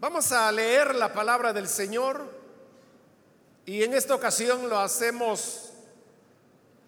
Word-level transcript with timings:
Vamos 0.00 0.32
a 0.32 0.50
leer 0.50 0.94
la 0.94 1.12
palabra 1.12 1.52
del 1.52 1.68
Señor 1.68 2.26
y 3.66 3.82
en 3.82 3.92
esta 3.92 4.14
ocasión 4.14 4.66
lo 4.70 4.78
hacemos 4.78 5.74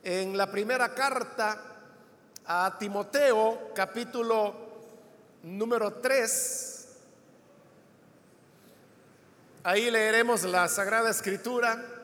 en 0.03 0.35
la 0.35 0.51
primera 0.51 0.95
carta 0.95 1.63
a 2.47 2.75
Timoteo, 2.79 3.73
capítulo 3.75 4.55
número 5.43 5.93
3. 5.93 6.89
Ahí 9.65 9.91
leeremos 9.91 10.45
la 10.45 10.67
Sagrada 10.69 11.11
Escritura. 11.11 12.02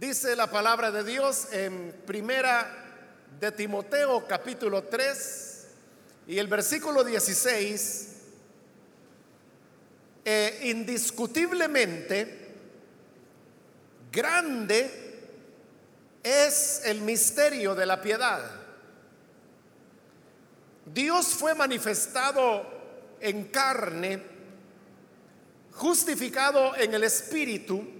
Dice 0.00 0.34
la 0.34 0.50
palabra 0.50 0.90
de 0.90 1.04
Dios 1.04 1.48
en 1.52 1.94
primera 2.06 2.66
de 3.38 3.52
Timoteo 3.52 4.26
capítulo 4.26 4.84
3 4.84 5.66
y 6.26 6.38
el 6.38 6.46
versículo 6.46 7.04
16, 7.04 8.08
e 10.24 10.60
indiscutiblemente 10.62 12.54
grande 14.10 15.20
es 16.22 16.80
el 16.86 17.02
misterio 17.02 17.74
de 17.74 17.84
la 17.84 18.00
piedad. 18.00 18.40
Dios 20.86 21.26
fue 21.26 21.54
manifestado 21.54 22.64
en 23.20 23.48
carne, 23.48 24.22
justificado 25.72 26.74
en 26.74 26.94
el 26.94 27.04
Espíritu, 27.04 27.99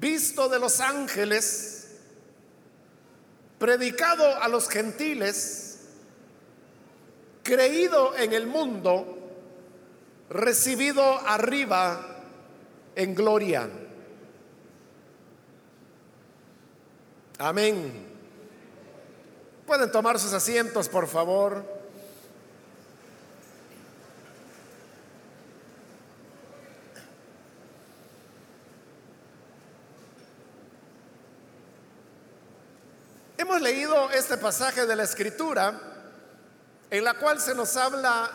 visto 0.00 0.48
de 0.48 0.58
los 0.58 0.80
ángeles, 0.80 1.88
predicado 3.58 4.42
a 4.42 4.48
los 4.48 4.68
gentiles, 4.68 5.80
creído 7.42 8.16
en 8.16 8.32
el 8.32 8.46
mundo, 8.46 9.18
recibido 10.30 11.02
arriba 11.28 12.22
en 12.96 13.14
gloria. 13.14 13.68
Amén. 17.38 18.06
Pueden 19.66 19.92
tomar 19.92 20.18
sus 20.18 20.32
asientos, 20.32 20.88
por 20.88 21.06
favor. 21.06 21.79
Hemos 33.50 33.62
leído 33.62 34.08
este 34.12 34.38
pasaje 34.38 34.86
de 34.86 34.94
la 34.94 35.02
Escritura 35.02 35.76
en 36.88 37.02
la 37.02 37.14
cual 37.14 37.40
se 37.40 37.52
nos 37.52 37.76
habla 37.76 38.30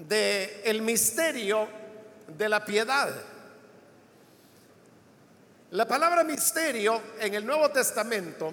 de 0.00 0.62
el 0.64 0.82
misterio 0.82 1.68
de 2.26 2.48
la 2.48 2.64
piedad. 2.64 3.14
La 5.70 5.86
palabra 5.86 6.24
misterio 6.24 7.00
en 7.20 7.34
el 7.34 7.46
Nuevo 7.46 7.70
Testamento 7.70 8.52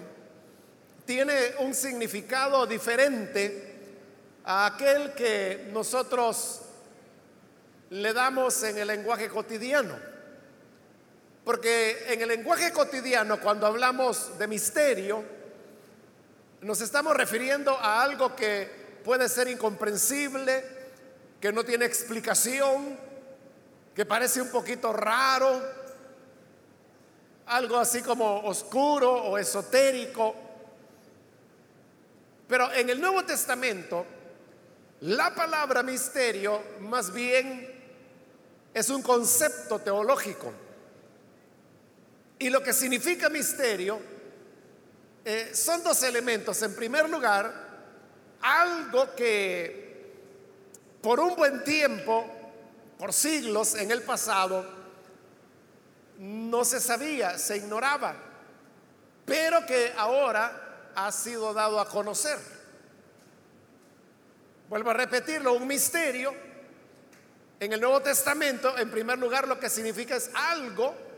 tiene 1.04 1.56
un 1.58 1.74
significado 1.74 2.64
diferente 2.68 3.80
a 4.44 4.66
aquel 4.66 5.12
que 5.12 5.70
nosotros 5.72 6.60
le 7.90 8.12
damos 8.12 8.62
en 8.62 8.78
el 8.78 8.86
lenguaje 8.86 9.28
cotidiano. 9.28 10.11
Porque 11.44 12.12
en 12.12 12.22
el 12.22 12.28
lenguaje 12.28 12.72
cotidiano, 12.72 13.40
cuando 13.40 13.66
hablamos 13.66 14.38
de 14.38 14.46
misterio, 14.46 15.24
nos 16.60 16.80
estamos 16.80 17.16
refiriendo 17.16 17.76
a 17.76 18.02
algo 18.02 18.36
que 18.36 19.00
puede 19.04 19.28
ser 19.28 19.48
incomprensible, 19.48 20.64
que 21.40 21.52
no 21.52 21.64
tiene 21.64 21.84
explicación, 21.84 22.96
que 23.94 24.06
parece 24.06 24.40
un 24.40 24.50
poquito 24.50 24.92
raro, 24.92 25.60
algo 27.46 27.76
así 27.76 28.00
como 28.02 28.44
oscuro 28.44 29.12
o 29.12 29.36
esotérico. 29.36 30.34
Pero 32.46 32.72
en 32.72 32.88
el 32.90 33.00
Nuevo 33.00 33.24
Testamento, 33.24 34.06
la 35.00 35.34
palabra 35.34 35.82
misterio 35.82 36.62
más 36.78 37.12
bien 37.12 37.68
es 38.72 38.88
un 38.88 39.02
concepto 39.02 39.80
teológico. 39.80 40.52
Y 42.42 42.50
lo 42.50 42.60
que 42.60 42.72
significa 42.72 43.28
misterio 43.28 44.00
eh, 45.24 45.52
son 45.54 45.80
dos 45.84 46.02
elementos. 46.02 46.60
En 46.62 46.74
primer 46.74 47.08
lugar, 47.08 47.54
algo 48.40 49.14
que 49.14 50.10
por 51.00 51.20
un 51.20 51.36
buen 51.36 51.62
tiempo, 51.62 52.26
por 52.98 53.12
siglos 53.12 53.76
en 53.76 53.92
el 53.92 54.02
pasado, 54.02 54.66
no 56.18 56.64
se 56.64 56.80
sabía, 56.80 57.38
se 57.38 57.58
ignoraba, 57.58 58.16
pero 59.24 59.64
que 59.64 59.92
ahora 59.96 60.90
ha 60.96 61.12
sido 61.12 61.54
dado 61.54 61.78
a 61.78 61.88
conocer. 61.88 62.40
Vuelvo 64.68 64.90
a 64.90 64.94
repetirlo, 64.94 65.52
un 65.52 65.68
misterio. 65.68 66.34
En 67.60 67.72
el 67.72 67.80
Nuevo 67.80 68.02
Testamento, 68.02 68.76
en 68.76 68.90
primer 68.90 69.16
lugar, 69.16 69.46
lo 69.46 69.60
que 69.60 69.70
significa 69.70 70.16
es 70.16 70.28
algo 70.34 71.11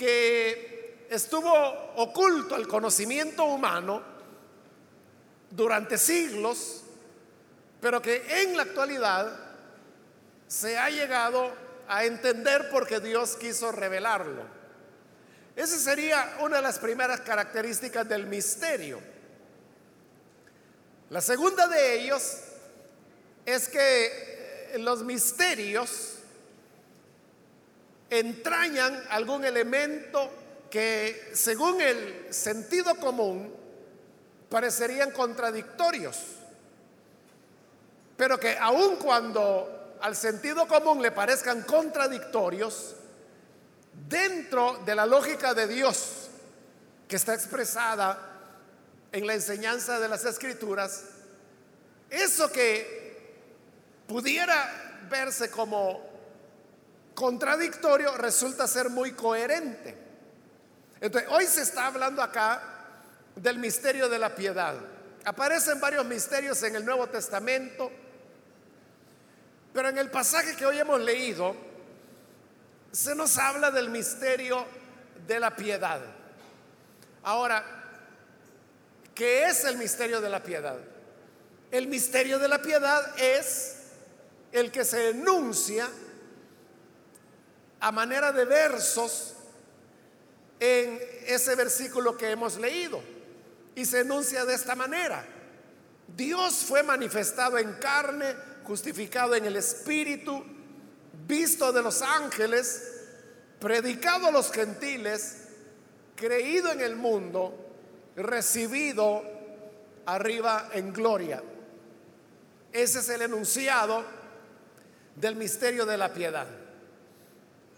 que 0.00 1.06
estuvo 1.10 1.52
oculto 1.96 2.54
al 2.54 2.66
conocimiento 2.66 3.44
humano 3.44 4.02
durante 5.50 5.98
siglos, 5.98 6.84
pero 7.82 8.00
que 8.00 8.24
en 8.42 8.56
la 8.56 8.62
actualidad 8.62 9.30
se 10.48 10.78
ha 10.78 10.88
llegado 10.88 11.52
a 11.86 12.06
entender 12.06 12.70
porque 12.70 12.98
Dios 12.98 13.36
quiso 13.36 13.72
revelarlo. 13.72 14.42
Esa 15.54 15.76
sería 15.76 16.38
una 16.40 16.56
de 16.56 16.62
las 16.62 16.78
primeras 16.78 17.20
características 17.20 18.08
del 18.08 18.26
misterio. 18.26 19.00
La 21.10 21.20
segunda 21.20 21.66
de 21.66 22.00
ellos 22.00 22.38
es 23.44 23.68
que 23.68 24.76
los 24.78 25.04
misterios 25.04 26.09
entrañan 28.10 29.02
algún 29.10 29.44
elemento 29.44 30.30
que 30.68 31.30
según 31.32 31.80
el 31.80 32.32
sentido 32.34 32.96
común 32.96 33.54
parecerían 34.48 35.12
contradictorios, 35.12 36.18
pero 38.16 38.38
que 38.38 38.56
aun 38.58 38.96
cuando 38.96 39.96
al 40.00 40.16
sentido 40.16 40.66
común 40.66 41.00
le 41.00 41.12
parezcan 41.12 41.62
contradictorios, 41.62 42.96
dentro 44.08 44.80
de 44.84 44.94
la 44.94 45.06
lógica 45.06 45.54
de 45.54 45.66
Dios 45.66 46.28
que 47.08 47.16
está 47.16 47.34
expresada 47.34 48.18
en 49.12 49.26
la 49.26 49.34
enseñanza 49.34 49.98
de 49.98 50.08
las 50.08 50.24
escrituras, 50.24 51.04
eso 52.08 52.50
que 52.50 53.34
pudiera 54.06 54.98
verse 55.08 55.50
como 55.50 56.09
contradictorio 57.20 58.16
resulta 58.16 58.66
ser 58.66 58.88
muy 58.88 59.12
coherente. 59.12 59.94
Entonces, 61.02 61.30
hoy 61.30 61.44
se 61.44 61.60
está 61.60 61.88
hablando 61.88 62.22
acá 62.22 62.62
del 63.36 63.58
misterio 63.58 64.08
de 64.08 64.18
la 64.18 64.34
piedad. 64.34 64.74
Aparecen 65.26 65.78
varios 65.80 66.06
misterios 66.06 66.62
en 66.62 66.76
el 66.76 66.84
Nuevo 66.86 67.06
Testamento, 67.08 67.92
pero 69.74 69.90
en 69.90 69.98
el 69.98 70.10
pasaje 70.10 70.56
que 70.56 70.64
hoy 70.64 70.78
hemos 70.78 70.98
leído, 70.98 71.54
se 72.90 73.14
nos 73.14 73.36
habla 73.36 73.70
del 73.70 73.90
misterio 73.90 74.64
de 75.26 75.40
la 75.40 75.54
piedad. 75.54 76.00
Ahora, 77.22 77.62
¿qué 79.14 79.44
es 79.44 79.66
el 79.66 79.76
misterio 79.76 80.22
de 80.22 80.30
la 80.30 80.42
piedad? 80.42 80.78
El 81.70 81.86
misterio 81.86 82.38
de 82.38 82.48
la 82.48 82.62
piedad 82.62 83.12
es 83.20 83.76
el 84.52 84.72
que 84.72 84.86
se 84.86 85.10
enuncia 85.10 85.86
a 87.80 87.90
manera 87.90 88.32
de 88.32 88.44
versos 88.44 89.34
en 90.60 91.00
ese 91.26 91.54
versículo 91.54 92.16
que 92.16 92.30
hemos 92.30 92.58
leído. 92.58 93.00
Y 93.74 93.84
se 93.84 94.00
enuncia 94.00 94.44
de 94.44 94.54
esta 94.54 94.74
manera. 94.74 95.24
Dios 96.16 96.64
fue 96.66 96.82
manifestado 96.82 97.56
en 97.58 97.72
carne, 97.74 98.34
justificado 98.64 99.34
en 99.34 99.46
el 99.46 99.56
Espíritu, 99.56 100.44
visto 101.26 101.72
de 101.72 101.82
los 101.82 102.02
ángeles, 102.02 102.82
predicado 103.58 104.28
a 104.28 104.30
los 104.30 104.50
gentiles, 104.50 105.36
creído 106.16 106.72
en 106.72 106.80
el 106.80 106.96
mundo, 106.96 107.54
recibido 108.16 109.22
arriba 110.04 110.68
en 110.72 110.92
gloria. 110.92 111.42
Ese 112.72 112.98
es 112.98 113.08
el 113.08 113.22
enunciado 113.22 114.04
del 115.16 115.36
misterio 115.36 115.86
de 115.86 115.96
la 115.96 116.12
piedad. 116.12 116.46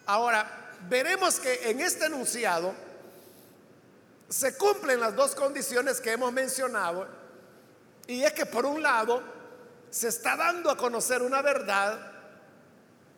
Ahora, 0.07 0.75
veremos 0.89 1.39
que 1.39 1.71
en 1.71 1.81
este 1.81 2.07
enunciado 2.07 2.75
se 4.29 4.57
cumplen 4.57 4.99
las 4.99 5.15
dos 5.15 5.35
condiciones 5.35 6.01
que 6.01 6.13
hemos 6.13 6.33
mencionado, 6.33 7.07
y 8.07 8.23
es 8.23 8.33
que 8.33 8.47
por 8.47 8.67
un 8.67 8.83
lado 8.83 9.23
se 9.91 10.09
está 10.09 10.37
dando 10.37 10.71
a 10.71 10.77
conocer 10.77 11.23
una 11.23 11.43
verdad 11.43 12.11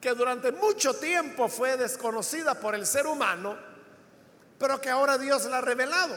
que 0.01 0.11
durante 0.11 0.53
mucho 0.53 0.95
tiempo 0.95 1.49
fue 1.49 1.77
desconocida 1.77 2.55
por 2.55 2.75
el 2.75 2.85
ser 2.85 3.07
humano, 3.07 3.57
pero 4.59 4.81
que 4.81 4.91
ahora 4.91 5.17
Dios 5.17 5.47
la 5.47 5.59
ha 5.59 5.61
revelado. 5.63 6.15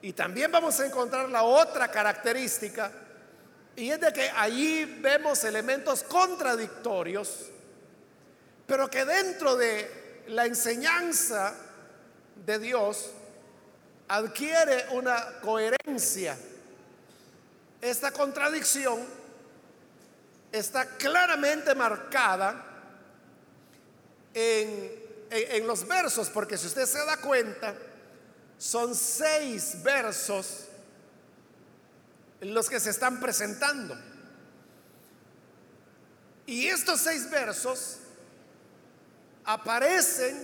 Y 0.00 0.12
también 0.12 0.50
vamos 0.50 0.80
a 0.80 0.86
encontrar 0.86 1.28
la 1.28 1.44
otra 1.44 1.88
característica, 1.88 2.90
y 3.76 3.90
es 3.90 4.00
de 4.00 4.12
que 4.12 4.28
allí 4.30 4.84
vemos 5.00 5.44
elementos 5.44 6.02
contradictorios, 6.02 7.51
pero 8.72 8.88
que 8.88 9.04
dentro 9.04 9.54
de 9.54 10.24
la 10.28 10.46
enseñanza 10.46 11.52
de 12.36 12.58
Dios 12.58 13.10
adquiere 14.08 14.86
una 14.92 15.40
coherencia. 15.42 16.38
Esta 17.82 18.10
contradicción 18.12 18.98
está 20.50 20.86
claramente 20.86 21.74
marcada 21.74 22.64
en, 24.32 24.90
en, 25.28 25.66
los 25.66 25.86
versos, 25.86 26.30
porque 26.30 26.56
si 26.56 26.66
usted 26.66 26.86
se 26.86 27.04
da 27.04 27.18
cuenta, 27.18 27.74
son 28.56 28.94
seis 28.94 29.82
versos 29.82 30.68
los 32.40 32.70
que 32.70 32.80
se 32.80 32.88
están 32.88 33.20
presentando. 33.20 33.94
Y 36.46 36.68
estos 36.68 37.02
seis 37.02 37.28
versos 37.28 37.98
aparecen 39.44 40.42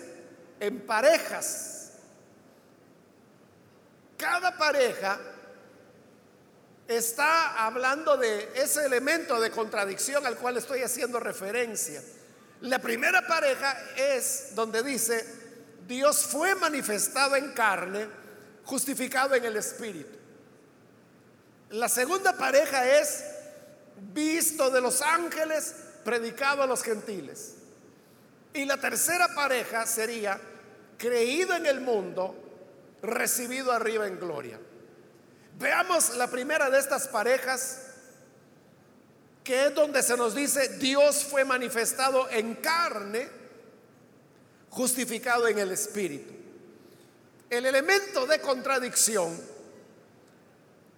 en 0.61 0.81
parejas. 0.87 1.93
Cada 4.17 4.57
pareja 4.57 5.19
está 6.89 7.67
hablando 7.67 8.17
de 8.17 8.51
ese 8.55 8.85
elemento 8.85 9.41
de 9.41 9.51
contradicción 9.51 10.27
al 10.27 10.37
cual 10.37 10.57
estoy 10.57 10.83
haciendo 10.83 11.21
referencia. 11.21 12.03
La 12.63 12.81
primera 12.81 13.27
pareja 13.27 13.77
es 13.97 14.55
donde 14.55 14.83
dice, 14.83 15.25
Dios 15.87 16.27
fue 16.27 16.55
manifestado 16.55 17.37
en 17.37 17.53
carne, 17.53 18.09
justificado 18.65 19.35
en 19.35 19.45
el 19.45 19.57
Espíritu. 19.57 20.19
La 21.71 21.89
segunda 21.89 22.37
pareja 22.37 22.99
es 22.99 23.25
visto 24.13 24.71
de 24.71 24.81
los 24.81 25.03
ángeles, 25.03 25.75
predicado 26.05 26.63
a 26.63 26.67
los 26.67 26.83
gentiles. 26.83 27.58
Y 28.59 28.65
la 28.65 28.77
tercera 28.77 29.29
pareja 29.37 29.87
sería 29.87 30.37
creído 30.99 31.55
en 31.55 31.65
el 31.65 31.81
mundo, 31.81 32.35
recibido 33.01 33.71
arriba 33.71 34.09
en 34.09 34.19
gloria. 34.19 34.59
Veamos 35.61 36.17
la 36.17 36.27
primera 36.27 36.69
de 36.69 36.81
estas 36.81 37.07
parejas, 37.07 37.83
que 39.45 39.67
es 39.67 39.75
donde 39.77 40.03
se 40.03 40.17
nos 40.17 40.35
dice, 40.35 40.77
Dios 40.79 41.23
fue 41.23 41.45
manifestado 41.45 42.29
en 42.31 42.57
carne, 42.57 43.29
justificado 44.71 45.47
en 45.47 45.61
el 45.61 45.71
Espíritu. 45.71 46.35
El 47.49 47.65
elemento 47.65 48.27
de 48.27 48.41
contradicción 48.41 49.41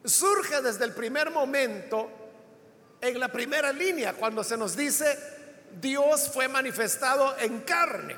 surge 0.03 0.63
desde 0.63 0.87
el 0.87 0.95
primer 0.95 1.31
momento 1.31 2.11
en 3.03 3.21
la 3.21 3.31
primera 3.31 3.71
línea, 3.71 4.15
cuando 4.15 4.43
se 4.43 4.57
nos 4.57 4.75
dice, 4.75 5.40
Dios 5.81 6.31
fue 6.33 6.49
manifestado 6.49 7.37
en 7.39 7.61
carne. 7.61 8.17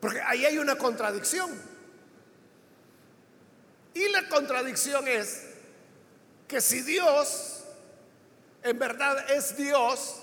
Porque 0.00 0.20
ahí 0.20 0.44
hay 0.44 0.58
una 0.58 0.76
contradicción. 0.76 1.50
Y 3.94 4.08
la 4.08 4.28
contradicción 4.28 5.08
es 5.08 5.46
que 6.46 6.60
si 6.60 6.80
Dios 6.82 7.64
en 8.62 8.78
verdad 8.78 9.30
es 9.30 9.56
Dios, 9.56 10.16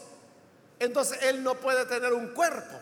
entonces 0.80 1.20
Él 1.24 1.44
no 1.44 1.56
puede 1.56 1.86
tener 1.86 2.14
un 2.14 2.30
cuerpo. 2.30 2.80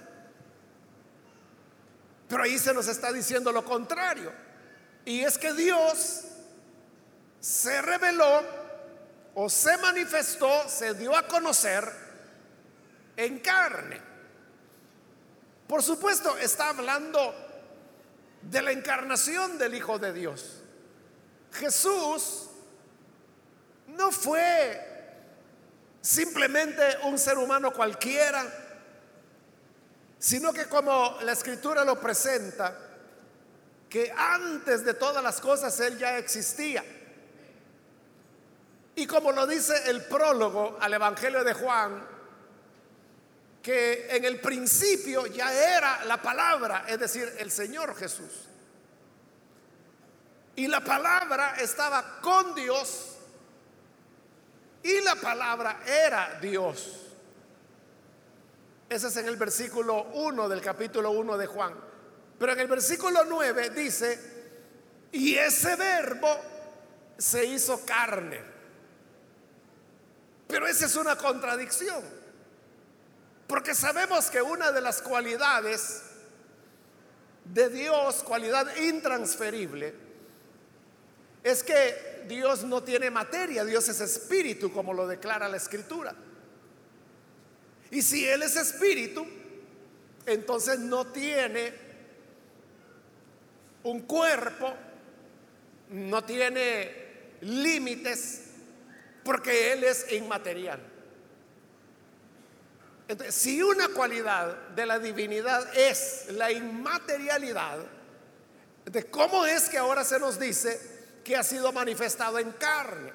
Pero 2.27 2.44
ahí 2.44 2.57
se 2.57 2.74
nos 2.74 2.88
está 2.88 3.12
diciendo 3.12 3.51
lo 3.51 3.63
contrario. 3.63 4.31
Y 5.06 5.21
es 5.21 5.38
que 5.38 5.53
Dios 5.53 6.24
se 7.39 7.81
reveló 7.81 8.42
o 9.36 9.50
se 9.50 9.77
manifestó, 9.77 10.68
se 10.68 10.94
dio 10.95 11.15
a 11.15 11.27
conocer 11.27 12.05
en 13.17 13.39
carne. 13.39 14.01
Por 15.67 15.81
supuesto, 15.81 16.38
está 16.38 16.69
hablando 16.69 17.33
de 18.41 18.62
la 18.62 18.71
encarnación 18.71 19.57
del 19.57 19.73
Hijo 19.75 19.97
de 19.97 20.13
Dios. 20.13 20.62
Jesús 21.53 22.50
no 23.88 24.12
fue 24.12 24.79
simplemente 26.01 26.83
un 27.03 27.17
ser 27.17 27.38
humano 27.38 27.71
cualquiera, 27.71 28.45
sino 30.19 30.53
que 30.53 30.65
como 30.65 31.18
la 31.21 31.31
escritura 31.31 31.83
lo 31.83 32.00
presenta, 32.00 32.77
que 33.89 34.13
antes 34.15 34.83
de 34.83 34.94
todas 34.94 35.23
las 35.23 35.39
cosas 35.39 35.79
Él 35.79 35.97
ya 35.97 36.18
existía. 36.18 36.83
Y 38.95 39.07
como 39.07 39.31
lo 39.31 39.47
dice 39.47 39.89
el 39.89 40.03
prólogo 40.06 40.77
al 40.79 40.94
Evangelio 40.94 41.44
de 41.44 41.53
Juan, 41.53 42.14
que 43.65 44.15
en 44.15 44.23
el 44.25 44.39
principio 44.39 45.25
ya 45.25 45.51
era 45.51 46.06
la 46.06 46.21
palabra, 46.21 46.85
es 46.88 47.00
decir, 47.00 47.33
el 47.39 47.50
Señor 47.50 47.95
Jesús. 47.95 48.47
Y 50.56 50.67
la 50.67 50.81
palabra 50.81 51.56
estaba 51.59 52.21
con 52.21 52.53
Dios 52.53 53.15
y 54.83 55.01
la 55.01 55.15
palabra 55.15 55.81
era 55.83 56.38
Dios. 56.39 57.07
Ese 58.88 59.07
es 59.07 59.17
en 59.17 59.27
el 59.29 59.35
versículo 59.35 60.11
1 60.13 60.47
del 60.47 60.61
capítulo 60.61 61.09
1 61.09 61.35
de 61.35 61.47
Juan. 61.47 61.73
Pero 62.38 62.51
en 62.51 62.59
el 62.59 62.68
versículo 62.68 63.25
9 63.25 63.71
dice, 63.71 65.07
y 65.11 65.33
ese 65.33 65.75
verbo 65.75 66.39
se 67.18 67.44
hizo 67.45 67.83
carne. 67.83 68.44
Pero 70.47 70.68
esa 70.68 70.85
es 70.85 70.95
una 70.95 71.18
contradicción. 71.18 72.14
Porque 73.47 73.75
sabemos 73.75 74.30
que 74.30 74.42
una 74.42 74.71
de 74.71 74.81
las 74.81 75.01
cualidades 75.01 76.01
de 77.45 77.69
Dios, 77.69 78.23
cualidad 78.23 78.75
intransferible, 78.78 79.94
es 81.44 81.61
que 81.61 82.23
Dios 82.28 82.64
no 82.64 82.81
tiene 82.81 83.11
materia, 83.11 83.64
Dios 83.64 83.87
es 83.87 84.02
espíritu, 84.02 84.71
como 84.71 84.94
lo 84.94 85.07
declara 85.07 85.47
la 85.47 85.57
escritura. 85.57 86.16
Y 87.92 88.02
si 88.02 88.28
Él 88.28 88.42
es 88.42 88.56
espíritu, 88.56 89.25
entonces 90.25 90.80
no 90.80 91.06
tiene 91.06 91.71
un 93.83 94.02
cuerpo, 94.02 94.73
no 95.92 96.23
tiene 96.23 97.37
límites, 97.42 98.42
porque 99.23 99.73
Él 99.73 99.83
es 99.83 100.11
inmaterial. 100.11 100.94
Entonces, 103.07 103.35
si 103.35 103.62
una 103.62 103.90
cualidad 103.90 104.69
de 104.69 104.85
la 104.85 105.00
divinidad 105.00 105.76
es 105.78 106.26
la 106.31 106.52
inmaterialidad, 106.52 107.78
de 108.85 109.04
cómo 109.06 109.45
es 109.45 109.69
que 109.69 109.78
ahora 109.78 110.04
se 110.04 110.19
nos 110.19 110.40
dice 110.40 110.80
que 111.24 111.35
ha 111.35 111.44
sido 111.44 111.71
manifestado 111.71 112.40
en 112.40 112.52
carne. 112.54 113.12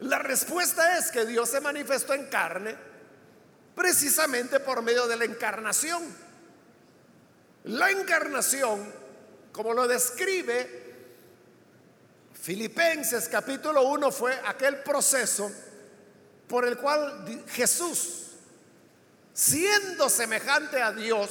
La 0.00 0.18
respuesta 0.18 0.96
es 0.96 1.10
que 1.10 1.26
Dios 1.26 1.48
se 1.48 1.60
manifestó 1.60 2.14
en 2.14 2.26
carne 2.26 2.76
precisamente 3.74 4.60
por 4.60 4.82
medio 4.82 5.06
de 5.06 5.16
la 5.16 5.24
encarnación. 5.24 6.02
La 7.64 7.90
encarnación, 7.90 8.92
como 9.52 9.74
lo 9.74 9.88
describe 9.88 10.86
Filipenses 12.40 13.28
capítulo 13.28 13.82
1, 13.82 14.12
fue 14.12 14.40
aquel 14.46 14.78
proceso 14.78 15.50
por 16.46 16.64
el 16.64 16.78
cual 16.78 17.44
Jesús, 17.48 18.27
siendo 19.38 20.10
semejante 20.10 20.82
a 20.82 20.90
Dios, 20.90 21.30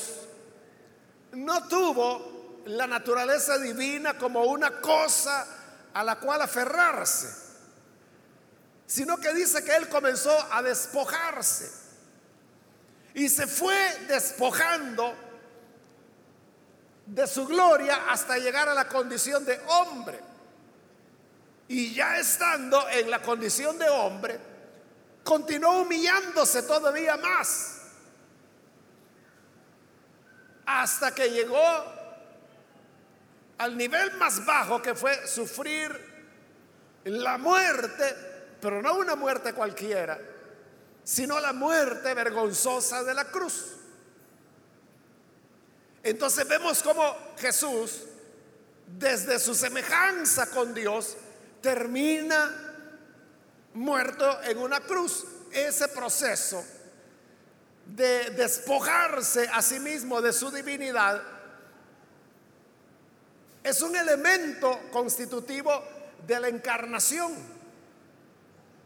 no 1.33 1.67
tuvo 1.67 2.61
la 2.65 2.87
naturaleza 2.87 3.57
divina 3.57 4.17
como 4.17 4.43
una 4.45 4.79
cosa 4.79 5.45
a 5.93 6.03
la 6.05 6.15
cual 6.15 6.41
aferrarse, 6.41 7.27
sino 8.85 9.17
que 9.17 9.33
dice 9.33 9.61
que 9.61 9.75
él 9.75 9.89
comenzó 9.89 10.31
a 10.53 10.61
despojarse 10.61 11.69
y 13.13 13.27
se 13.27 13.45
fue 13.45 13.75
despojando 14.07 15.13
de 17.07 17.27
su 17.27 17.45
gloria 17.45 18.09
hasta 18.09 18.37
llegar 18.37 18.69
a 18.69 18.73
la 18.73 18.87
condición 18.87 19.43
de 19.43 19.59
hombre. 19.67 20.17
Y 21.67 21.93
ya 21.93 22.15
estando 22.15 22.87
en 22.87 23.11
la 23.11 23.21
condición 23.21 23.77
de 23.77 23.89
hombre, 23.89 24.39
continuó 25.25 25.81
humillándose 25.81 26.63
todavía 26.63 27.17
más 27.17 27.76
hasta 30.67 31.15
que 31.15 31.31
llegó 31.31 31.85
al 33.57 33.75
nivel 33.75 34.11
más 34.17 34.45
bajo 34.45 34.81
que 34.81 34.93
fue 34.93 35.25
sufrir 35.25 35.97
la 37.05 37.37
muerte, 37.37 38.15
pero 38.61 38.81
no 38.81 38.95
una 38.95 39.15
muerte 39.15 39.53
cualquiera, 39.53 40.19
sino 41.05 41.39
la 41.39 41.53
muerte 41.53 42.13
vergonzosa 42.13 43.01
de 43.05 43.13
la 43.13 43.25
cruz. 43.31 43.77
Entonces 46.03 46.45
vemos 46.45 46.83
como 46.83 47.15
Jesús, 47.37 48.03
desde 48.85 49.39
su 49.39 49.55
semejanza 49.55 50.49
con 50.51 50.73
Dios, 50.73 51.15
termina 51.61 52.73
muerto 53.73 54.43
en 54.43 54.57
una 54.57 54.81
cruz. 54.81 55.25
Ese 55.49 55.87
proceso 55.87 56.61
de 57.95 58.31
despojarse 58.31 59.49
a 59.51 59.61
sí 59.61 59.79
mismo 59.79 60.21
de 60.21 60.33
su 60.33 60.51
divinidad 60.51 61.21
es 63.63 63.81
un 63.81 63.95
elemento 63.95 64.79
constitutivo 64.91 65.83
de 66.25 66.39
la 66.39 66.47
encarnación. 66.47 67.33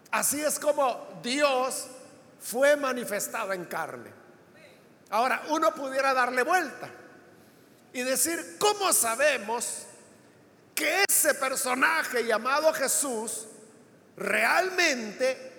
Así 0.10 0.42
es 0.42 0.60
como 0.60 1.20
Dios 1.22 1.88
fue 2.40 2.76
manifestado 2.76 3.54
en 3.54 3.66
carne. 3.66 4.12
Ahora, 5.12 5.44
uno 5.50 5.74
pudiera 5.76 6.14
darle 6.14 6.44
vuelta 6.44 6.90
y 7.94 8.02
decir, 8.02 8.58
¿cómo 8.58 8.92
sabemos 8.92 9.86
que 10.74 11.04
ese 11.08 11.36
personaje 11.36 12.26
llamado 12.26 12.74
Jesús 12.74 13.46
realmente 14.18 15.52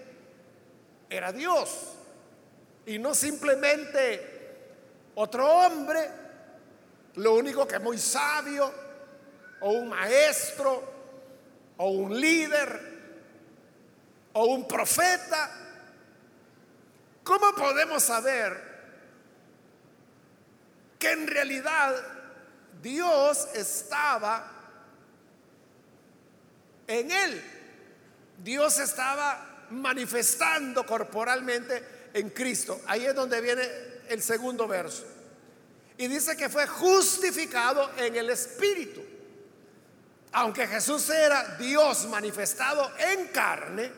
era 1.09 1.31
Dios 1.31 1.93
y 2.87 2.99
no 2.99 3.15
simplemente 3.15 4.33
otro 5.15 5.47
hombre, 5.49 6.09
lo 7.15 7.35
único 7.35 7.67
que 7.67 7.77
es 7.77 7.83
muy 7.83 7.99
sabio, 7.99 8.73
o 9.61 9.71
un 9.71 9.89
maestro, 9.89 10.83
o 11.77 11.91
un 11.91 12.21
líder, 12.21 12.93
o 14.33 14.47
un 14.47 14.67
profeta. 14.67 15.51
¿Cómo 17.23 17.55
podemos 17.55 18.03
saber 18.03 18.73
que 20.99 21.12
en 21.12 21.27
realidad 21.27 21.95
Dios 22.81 23.49
estaba 23.55 24.51
en 26.87 27.11
él? 27.11 27.45
Dios 28.39 28.79
estaba 28.81 29.67
manifestando 29.71 30.85
corporalmente 30.85 31.92
en 32.14 32.31
Cristo. 32.31 32.81
Ahí 32.87 33.04
es 33.04 33.14
donde 33.14 33.40
viene 33.40 33.62
el 34.09 34.23
segundo 34.23 34.66
verso. 34.66 35.04
Y 35.97 36.09
dice 36.09 36.37
que 36.37 36.49
fue 36.49 36.66
justificado 36.66 37.90
en 37.99 38.16
el 38.16 38.31
Espíritu 38.31 39.02
aunque 40.33 40.66
Jesús 40.66 41.11
era 41.11 41.57
Dios 41.59 42.07
manifestado 42.07 42.90
en 42.99 43.26
carne, 43.28 43.92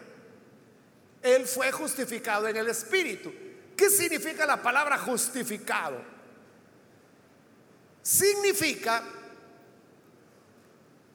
Él 1.23 1.47
fue 1.47 1.71
justificado 1.71 2.49
en 2.49 2.57
el 2.57 2.69
Espíritu. 2.69 3.33
¿Qué 3.77 3.89
significa 3.89 4.45
la 4.45 4.61
palabra 4.61 4.99
justificado? 4.99 6.03
Significa 8.03 9.03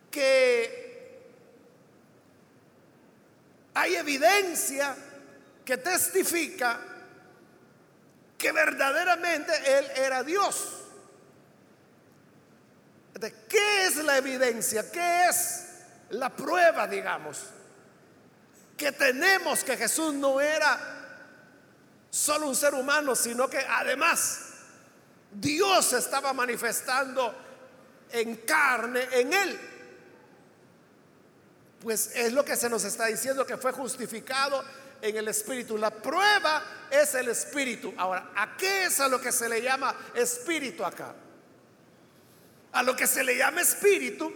que 0.09 1.21
hay 3.73 3.95
evidencia 3.95 4.95
que 5.63 5.77
testifica 5.77 6.79
que 8.39 8.51
verdaderamente 8.53 9.51
Él 9.77 9.85
era 9.97 10.23
Dios. 10.23 10.79
¿Qué 13.49 13.85
es 13.85 13.97
la 13.97 14.17
evidencia? 14.17 14.89
¿Qué 14.89 15.25
es 15.27 15.65
la 16.11 16.29
prueba, 16.29 16.87
digamos? 16.87 17.43
Que 18.77 18.93
tenemos 18.93 19.61
que 19.63 19.75
Jesús 19.75 20.13
no 20.13 20.39
era 20.39 20.79
solo 22.09 22.47
un 22.47 22.55
ser 22.55 22.73
humano, 22.73 23.13
sino 23.13 23.49
que 23.49 23.59
además 23.59 24.39
Dios 25.31 25.91
estaba 25.91 26.31
manifestando 26.31 27.35
en 28.09 28.37
carne 28.37 29.05
en 29.11 29.33
él. 29.33 29.59
Pues 31.81 32.11
es 32.15 32.31
lo 32.31 32.45
que 32.45 32.55
se 32.55 32.69
nos 32.69 32.85
está 32.85 33.07
diciendo 33.07 33.45
que 33.45 33.57
fue 33.57 33.73
justificado 33.73 34.63
en 35.01 35.17
el 35.17 35.27
Espíritu. 35.27 35.77
La 35.77 35.91
prueba 35.91 36.63
es 36.89 37.13
el 37.15 37.29
Espíritu. 37.29 37.93
Ahora, 37.97 38.31
¿a 38.35 38.55
qué 38.57 38.85
es 38.85 38.99
a 38.99 39.07
lo 39.07 39.19
que 39.19 39.31
se 39.31 39.47
le 39.49 39.61
llama 39.61 39.95
Espíritu 40.13 40.83
acá? 40.83 41.13
a 42.71 42.83
lo 42.83 42.95
que 42.95 43.07
se 43.07 43.23
le 43.23 43.37
llama 43.37 43.61
espíritu, 43.61 44.31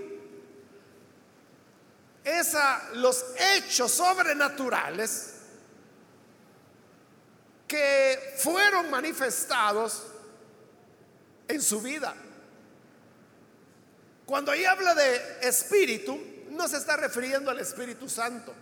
es 2.24 2.56
a 2.56 2.90
los 2.94 3.26
hechos 3.38 3.92
sobrenaturales 3.92 5.34
que 7.68 8.36
fueron 8.38 8.90
manifestados 8.90 10.04
en 11.48 11.62
su 11.62 11.82
vida. 11.82 12.16
Cuando 14.26 14.52
ahí 14.52 14.64
habla 14.64 14.96
de 14.96 15.40
espíritu, 15.42 16.18
no 16.50 16.68
se 16.68 16.78
está 16.78 16.96
refiriendo 16.96 17.52
al 17.52 17.60
Espíritu 17.60 18.08
Santo. 18.08 18.54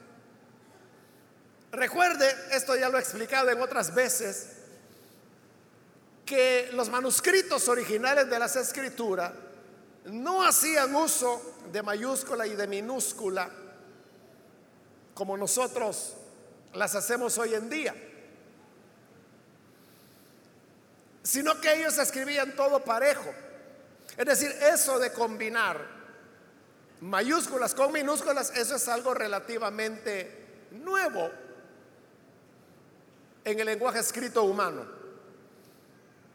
Recuerde, 1.72 2.36
esto 2.52 2.76
ya 2.76 2.90
lo 2.90 2.98
he 2.98 3.02
explicado 3.02 3.50
en 3.50 3.62
otras 3.62 3.94
veces, 3.94 4.48
que 6.26 6.70
los 6.74 6.90
manuscritos 6.90 7.68
originales 7.68 8.30
de 8.30 8.40
las 8.40 8.56
escrituras 8.56 9.32
no 10.06 10.44
hacían 10.44 10.94
uso 10.96 11.56
de 11.72 11.82
mayúscula 11.82 12.48
y 12.48 12.56
de 12.56 12.68
minúscula 12.68 13.50
como 15.14 15.38
nosotros 15.38 16.16
las 16.74 16.96
hacemos 16.96 17.38
hoy 17.38 17.54
en 17.54 17.70
día, 17.70 17.96
sino 21.24 21.60
que 21.62 21.74
ellos 21.74 21.98
escribían 21.98 22.56
todo 22.56 22.84
parejo. 22.84 23.34
Es 24.18 24.26
decir, 24.26 24.52
eso 24.62 25.00
de 25.00 25.14
combinar 25.14 25.86
mayúsculas 27.02 27.74
con 27.74 27.92
minúsculas, 27.92 28.52
eso 28.56 28.76
es 28.76 28.88
algo 28.88 29.14
relativamente 29.14 30.68
nuevo 30.72 31.30
en 33.44 33.60
el 33.60 33.66
lenguaje 33.66 34.00
escrito 34.00 34.44
humano. 34.44 34.86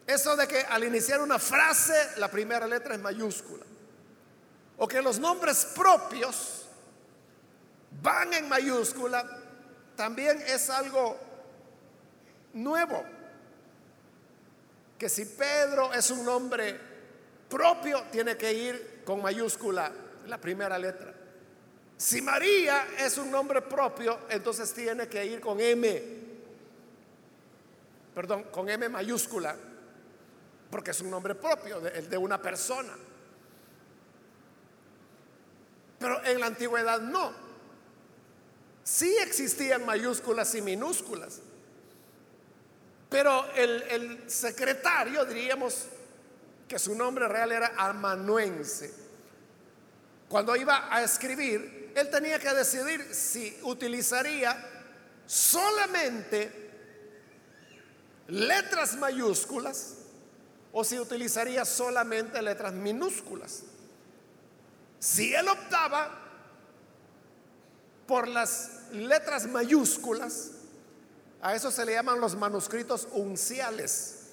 Eso 0.06 0.36
de 0.36 0.46
que 0.46 0.60
al 0.60 0.84
iniciar 0.84 1.20
una 1.20 1.38
frase 1.38 1.94
la 2.16 2.30
primera 2.30 2.66
letra 2.66 2.94
es 2.94 3.00
mayúscula. 3.00 3.64
O 4.78 4.86
que 4.86 5.02
los 5.02 5.18
nombres 5.18 5.64
propios 5.74 6.66
van 8.02 8.34
en 8.34 8.48
mayúscula, 8.48 9.24
también 9.96 10.42
es 10.46 10.70
algo 10.70 11.18
nuevo. 12.52 13.02
Que 14.98 15.08
si 15.08 15.24
Pedro 15.24 15.92
es 15.92 16.10
un 16.10 16.24
nombre 16.24 16.78
propio, 17.48 18.04
tiene 18.12 18.36
que 18.36 18.52
ir 18.52 19.02
con 19.04 19.22
mayúscula 19.22 19.90
la 20.26 20.38
primera 20.38 20.78
letra. 20.78 21.14
Si 21.96 22.20
María 22.20 22.86
es 22.98 23.16
un 23.16 23.30
nombre 23.30 23.62
propio, 23.62 24.20
entonces 24.28 24.72
tiene 24.72 25.08
que 25.08 25.24
ir 25.24 25.40
con 25.40 25.60
M, 25.60 26.25
perdón, 28.16 28.44
con 28.44 28.66
M 28.66 28.88
mayúscula 28.88 29.54
porque 30.70 30.92
es 30.92 31.00
un 31.02 31.10
nombre 31.10 31.34
propio, 31.34 31.86
el 31.86 32.08
de 32.08 32.16
una 32.16 32.40
persona. 32.40 32.94
Pero 35.98 36.24
en 36.24 36.40
la 36.40 36.46
antigüedad 36.46 36.98
no. 36.98 37.30
Sí 38.82 39.14
existían 39.18 39.84
mayúsculas 39.84 40.54
y 40.54 40.62
minúsculas. 40.62 41.40
Pero 43.10 43.52
el, 43.52 43.82
el 43.82 44.30
secretario, 44.30 45.26
diríamos 45.26 45.84
que 46.66 46.78
su 46.78 46.94
nombre 46.94 47.28
real 47.28 47.52
era 47.52 47.74
amanuense. 47.76 48.94
Cuando 50.26 50.56
iba 50.56 50.88
a 50.90 51.02
escribir, 51.02 51.92
él 51.94 52.08
tenía 52.08 52.38
que 52.38 52.54
decidir 52.54 53.14
si 53.14 53.58
utilizaría 53.62 54.56
solamente 55.26 56.65
letras 58.28 58.96
mayúsculas 58.96 59.94
o 60.72 60.84
si 60.84 60.98
utilizaría 60.98 61.64
solamente 61.64 62.40
letras 62.42 62.72
minúsculas. 62.72 63.62
Si 64.98 65.34
él 65.34 65.48
optaba 65.48 66.10
por 68.06 68.28
las 68.28 68.90
letras 68.92 69.46
mayúsculas, 69.46 70.50
a 71.40 71.54
eso 71.54 71.70
se 71.70 71.84
le 71.84 71.92
llaman 71.92 72.20
los 72.20 72.34
manuscritos 72.36 73.08
unciales, 73.12 74.26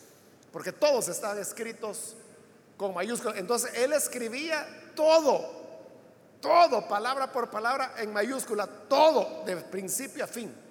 porque 0.52 0.72
todos 0.72 1.08
están 1.08 1.38
escritos 1.38 2.16
con 2.78 2.94
mayúsculas. 2.94 3.38
Entonces 3.38 3.72
él 3.76 3.94
escribía 3.94 4.92
todo, 4.96 5.50
todo, 6.42 6.88
palabra 6.88 7.32
por 7.32 7.50
palabra 7.50 7.94
en 7.98 8.12
mayúscula, 8.12 8.68
todo, 8.68 9.44
de 9.46 9.58
principio 9.58 10.24
a 10.24 10.28
fin. 10.28 10.63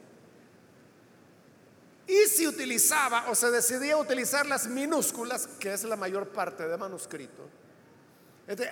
Y 2.07 2.27
si 2.27 2.47
utilizaba 2.47 3.31
o 3.31 3.35
se 3.35 3.51
decidía 3.51 3.97
utilizar 3.97 4.47
las 4.47 4.67
minúsculas, 4.67 5.47
que 5.59 5.73
es 5.73 5.85
la 5.85 5.97
mayor 5.97 6.29
parte 6.29 6.67
de 6.67 6.77
manuscritos, 6.77 7.47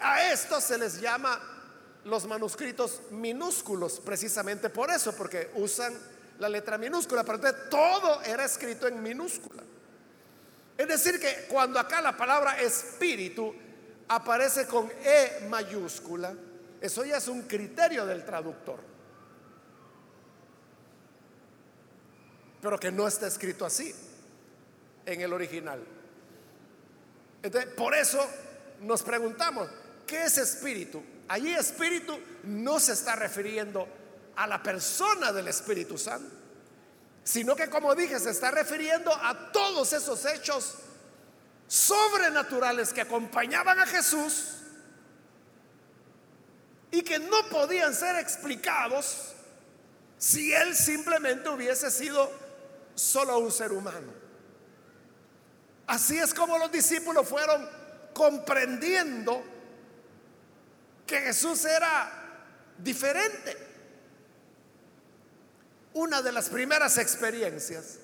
a 0.00 0.32
esto 0.32 0.60
se 0.60 0.76
les 0.76 1.00
llama 1.00 1.40
los 2.04 2.26
manuscritos 2.26 3.02
minúsculos, 3.10 4.00
precisamente 4.00 4.68
por 4.68 4.90
eso, 4.90 5.14
porque 5.14 5.50
usan 5.54 5.94
la 6.38 6.48
letra 6.48 6.76
minúscula, 6.76 7.22
pero 7.24 7.38
todo 7.70 8.22
era 8.22 8.44
escrito 8.44 8.88
en 8.88 9.02
minúscula. 9.02 9.62
Es 10.76 10.88
decir, 10.88 11.20
que 11.20 11.46
cuando 11.48 11.78
acá 11.78 12.00
la 12.00 12.16
palabra 12.16 12.60
espíritu 12.60 13.54
aparece 14.08 14.66
con 14.66 14.90
E 15.04 15.46
mayúscula, 15.48 16.34
eso 16.80 17.04
ya 17.04 17.18
es 17.18 17.28
un 17.28 17.42
criterio 17.42 18.06
del 18.06 18.24
traductor. 18.24 18.89
Pero 22.60 22.78
que 22.78 22.92
no 22.92 23.08
está 23.08 23.26
escrito 23.26 23.64
así 23.64 23.94
en 25.06 25.20
el 25.20 25.32
original. 25.32 25.82
Entonces, 27.42 27.72
por 27.74 27.94
eso 27.94 28.24
nos 28.82 29.02
preguntamos, 29.02 29.68
¿qué 30.06 30.24
es 30.24 30.38
espíritu? 30.38 31.02
Allí 31.28 31.54
espíritu 31.54 32.18
no 32.44 32.80
se 32.80 32.92
está 32.92 33.16
refiriendo 33.16 33.86
a 34.36 34.46
la 34.46 34.62
persona 34.62 35.32
del 35.32 35.48
Espíritu 35.48 35.96
Santo, 35.96 36.34
sino 37.22 37.54
que 37.54 37.68
como 37.68 37.94
dije, 37.94 38.18
se 38.18 38.30
está 38.30 38.50
refiriendo 38.50 39.14
a 39.14 39.52
todos 39.52 39.92
esos 39.92 40.24
hechos 40.26 40.76
sobrenaturales 41.68 42.92
que 42.92 43.02
acompañaban 43.02 43.78
a 43.78 43.86
Jesús 43.86 44.56
y 46.90 47.02
que 47.02 47.18
no 47.18 47.48
podían 47.48 47.94
ser 47.94 48.16
explicados 48.16 49.34
si 50.18 50.52
él 50.52 50.74
simplemente 50.74 51.48
hubiese 51.48 51.90
sido 51.90 52.30
solo 53.00 53.38
un 53.38 53.50
ser 53.50 53.72
humano. 53.72 54.12
Así 55.86 56.18
es 56.18 56.34
como 56.34 56.58
los 56.58 56.70
discípulos 56.70 57.26
fueron 57.26 57.66
comprendiendo 58.12 59.42
que 61.06 61.20
Jesús 61.20 61.64
era 61.64 62.12
diferente. 62.78 63.56
Una 65.94 66.22
de 66.22 66.30
las 66.30 66.48
primeras 66.50 66.98
experiencias 66.98 67.98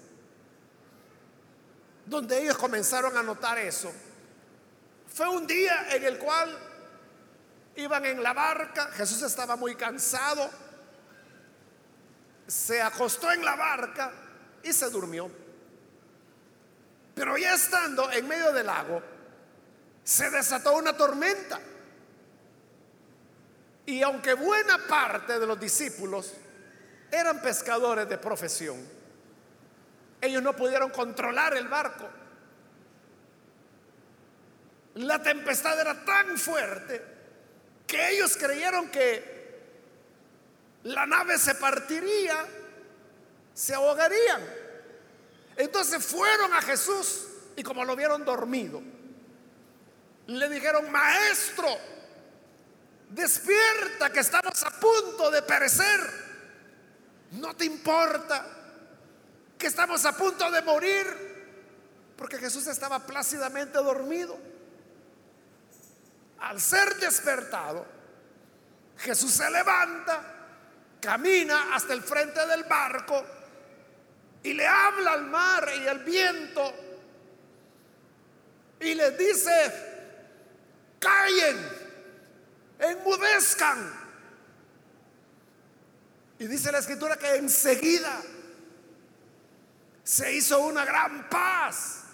donde 2.06 2.42
ellos 2.42 2.56
comenzaron 2.56 3.16
a 3.16 3.22
notar 3.22 3.58
eso 3.58 3.92
fue 5.12 5.28
un 5.28 5.46
día 5.46 5.94
en 5.94 6.04
el 6.04 6.18
cual 6.18 6.58
iban 7.76 8.04
en 8.06 8.22
la 8.22 8.32
barca, 8.32 8.90
Jesús 8.92 9.22
estaba 9.22 9.56
muy 9.56 9.76
cansado, 9.76 10.50
se 12.46 12.80
acostó 12.80 13.30
en 13.30 13.44
la 13.44 13.54
barca 13.54 14.25
y 14.66 14.72
se 14.72 14.90
durmió. 14.90 15.30
Pero 17.14 17.36
ya 17.38 17.54
estando 17.54 18.10
en 18.10 18.26
medio 18.26 18.52
del 18.52 18.66
lago, 18.66 19.02
se 20.02 20.28
desató 20.30 20.76
una 20.76 20.96
tormenta. 20.96 21.60
Y 23.86 24.02
aunque 24.02 24.34
buena 24.34 24.78
parte 24.88 25.38
de 25.38 25.46
los 25.46 25.58
discípulos 25.58 26.34
eran 27.10 27.40
pescadores 27.40 28.08
de 28.08 28.18
profesión, 28.18 28.76
ellos 30.20 30.42
no 30.42 30.54
pudieron 30.54 30.90
controlar 30.90 31.56
el 31.56 31.68
barco. 31.68 32.08
La 34.96 35.22
tempestad 35.22 35.78
era 35.80 36.04
tan 36.04 36.36
fuerte 36.36 37.02
que 37.86 38.10
ellos 38.10 38.36
creyeron 38.36 38.90
que 38.90 39.36
la 40.84 41.06
nave 41.06 41.38
se 41.38 41.54
partiría 41.54 42.44
se 43.56 43.74
ahogarían. 43.74 44.42
Entonces 45.56 46.04
fueron 46.04 46.52
a 46.52 46.60
Jesús 46.60 47.28
y 47.56 47.62
como 47.62 47.84
lo 47.84 47.96
vieron 47.96 48.24
dormido, 48.24 48.82
le 50.26 50.48
dijeron, 50.48 50.90
maestro, 50.90 51.68
despierta 53.10 54.10
que 54.12 54.20
estamos 54.20 54.62
a 54.62 54.70
punto 54.70 55.30
de 55.30 55.42
perecer. 55.42 56.26
No 57.32 57.54
te 57.54 57.64
importa 57.64 58.44
que 59.56 59.68
estamos 59.68 60.04
a 60.04 60.12
punto 60.16 60.50
de 60.50 60.62
morir, 60.62 61.06
porque 62.16 62.38
Jesús 62.38 62.66
estaba 62.66 63.06
plácidamente 63.06 63.78
dormido. 63.78 64.36
Al 66.40 66.60
ser 66.60 66.96
despertado, 66.96 67.86
Jesús 68.98 69.32
se 69.32 69.50
levanta, 69.50 70.22
camina 71.00 71.74
hasta 71.74 71.94
el 71.94 72.02
frente 72.02 72.46
del 72.46 72.64
barco 72.64 73.24
y 74.46 74.52
le 74.52 74.64
habla 74.64 75.14
al 75.14 75.24
mar 75.24 75.68
y 75.76 75.88
al 75.88 76.04
viento 76.04 76.72
y 78.78 78.94
le 78.94 79.10
dice, 79.10 79.72
callen, 81.00 81.56
enmudezcan. 82.78 84.06
Y 86.38 86.46
dice 86.46 86.70
la 86.70 86.78
escritura 86.78 87.16
que 87.16 87.34
enseguida 87.34 88.22
se 90.04 90.32
hizo 90.32 90.60
una 90.60 90.84
gran 90.84 91.28
paz. 91.28 92.04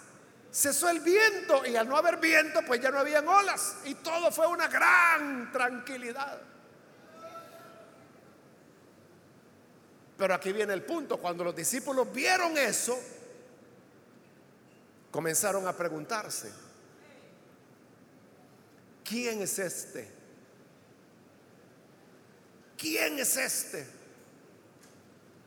Cesó 0.51 0.89
el 0.89 1.01
viento 1.01 1.63
y 1.67 1.75
al 1.75 1.87
no 1.87 1.97
haber 1.97 2.17
viento 2.17 2.63
pues 2.65 2.81
ya 2.81 2.89
no 2.89 2.97
habían 2.97 3.27
olas 3.27 3.75
y 3.85 3.93
todo 3.95 4.31
fue 4.31 4.47
una 4.47 4.67
gran 4.67 5.51
tranquilidad. 5.51 6.41
Pero 10.23 10.35
aquí 10.35 10.53
viene 10.53 10.71
el 10.71 10.83
punto, 10.83 11.17
cuando 11.17 11.43
los 11.43 11.53
discípulos 11.53 12.07
vieron 12.13 12.57
eso, 12.57 12.97
comenzaron 15.11 15.67
a 15.67 15.75
preguntarse, 15.75 16.49
¿quién 19.03 19.41
es 19.41 19.59
este? 19.59 20.09
¿Quién 22.77 23.19
es 23.19 23.35
este? 23.35 23.85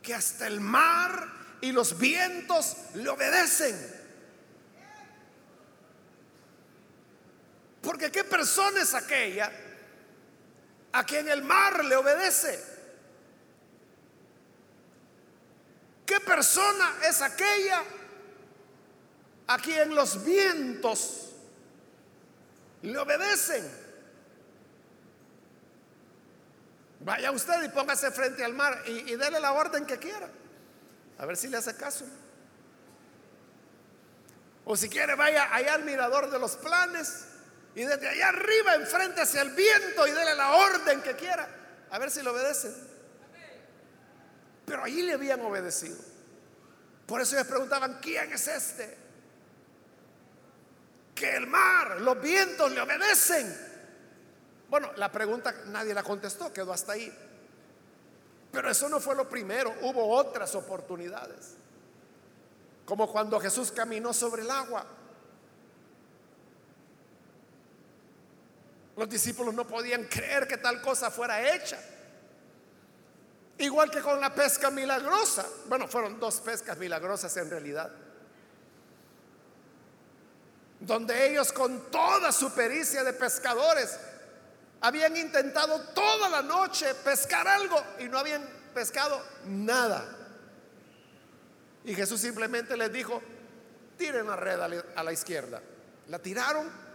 Que 0.03 0.13
hasta 0.13 0.45
el 0.45 0.61
mar 0.61 1.27
y 1.59 1.71
los 1.71 1.97
vientos 1.97 2.77
le 2.93 3.09
obedecen. 3.09 3.75
Porque 7.81 8.11
¿qué 8.11 8.23
persona 8.23 8.83
es 8.83 8.93
aquella 8.93 9.51
a 10.91 11.03
quien 11.03 11.27
el 11.29 11.41
mar 11.41 11.83
le 11.83 11.95
obedece? 11.95 12.76
¿Qué 16.07 16.21
persona 16.21 16.95
es 17.03 17.21
aquella 17.21 17.83
a 19.45 19.57
quien 19.57 19.93
los 19.93 20.23
vientos 20.23 21.33
le 22.81 22.97
obedecen? 22.97 23.69
Vaya 27.01 27.29
usted 27.31 27.61
y 27.63 27.69
póngase 27.69 28.09
frente 28.11 28.41
al 28.45 28.53
mar 28.53 28.83
y, 28.87 29.11
y 29.11 29.15
dele 29.17 29.41
la 29.41 29.51
orden 29.51 29.85
que 29.85 29.99
quiera. 29.99 30.29
A 31.17 31.25
ver 31.25 31.35
si 31.35 31.49
le 31.49 31.57
hace 31.57 31.75
caso. 31.75 32.05
O 34.63 34.77
si 34.77 34.87
quiere, 34.87 35.13
vaya 35.15 35.53
allá 35.53 35.73
al 35.73 35.83
mirador 35.83 36.31
de 36.31 36.39
los 36.39 36.55
planes 36.55 37.25
y 37.75 37.83
desde 37.83 38.07
allá 38.07 38.29
arriba 38.29 38.75
enfrente 38.75 39.19
hacia 39.19 39.41
el 39.41 39.49
viento 39.49 40.07
y 40.07 40.11
dele 40.11 40.35
la 40.35 40.53
orden 40.53 41.01
que 41.01 41.17
quiera. 41.17 41.49
A 41.91 41.99
ver 41.99 42.09
si 42.09 42.21
le 42.21 42.29
obedecen. 42.29 42.86
Pero 44.67 44.83
allí 44.83 45.01
le 45.01 45.13
habían 45.13 45.39
obedecido. 45.43 45.95
Por 47.05 47.21
eso 47.21 47.37
ellos 47.37 47.47
preguntaban, 47.47 47.99
¿quién 48.01 48.33
es 48.33 48.49
este? 48.49 48.97
Que 51.15 51.37
el 51.37 51.47
mar, 51.47 52.01
los 52.01 52.21
vientos 52.21 52.69
le 52.73 52.81
obedecen. 52.81 53.57
Bueno, 54.69 54.91
la 54.97 55.09
pregunta 55.09 55.55
nadie 55.67 55.93
la 55.93 56.03
contestó, 56.03 56.51
quedó 56.51 56.73
hasta 56.73 56.91
ahí. 56.91 57.17
Pero 58.51 58.69
eso 58.69 58.89
no 58.89 58.99
fue 58.99 59.15
lo 59.15 59.29
primero, 59.29 59.73
hubo 59.83 60.09
otras 60.09 60.53
oportunidades. 60.53 61.53
Como 62.85 63.09
cuando 63.09 63.39
Jesús 63.39 63.71
caminó 63.71 64.13
sobre 64.13 64.41
el 64.41 64.51
agua. 64.51 64.85
Los 68.97 69.07
discípulos 69.07 69.53
no 69.53 69.65
podían 69.65 70.03
creer 70.03 70.45
que 70.45 70.57
tal 70.57 70.81
cosa 70.81 71.09
fuera 71.09 71.55
hecha. 71.55 71.79
Igual 73.59 73.89
que 73.89 74.01
con 74.01 74.21
la 74.21 74.33
pesca 74.33 74.69
milagrosa. 74.69 75.45
Bueno, 75.67 75.87
fueron 75.87 76.19
dos 76.19 76.39
pescas 76.41 76.77
milagrosas 76.77 77.35
en 77.37 77.49
realidad. 77.49 77.91
Donde 80.79 81.31
ellos 81.31 81.51
con 81.51 81.89
toda 81.89 82.31
su 82.31 82.53
pericia 82.53 83.03
de 83.03 83.13
pescadores 83.13 83.97
habían 84.81 85.17
intentado 85.17 85.81
toda 85.95 86.29
la 86.29 86.43
noche 86.43 86.93
pescar 87.03 87.47
algo 87.47 87.81
y 87.99 88.03
no 88.03 88.19
habían 88.19 88.47
pescado 88.75 89.19
nada. 89.45 90.05
Y 91.83 91.95
Jesús 91.95 92.21
simplemente 92.21 92.77
les 92.77 92.93
dijo, 92.93 93.21
tiren 93.97 94.27
la 94.27 94.35
red 94.35 94.59
a 94.95 95.03
la 95.03 95.11
izquierda. 95.11 95.61
La 96.09 96.19
tiraron 96.19 96.86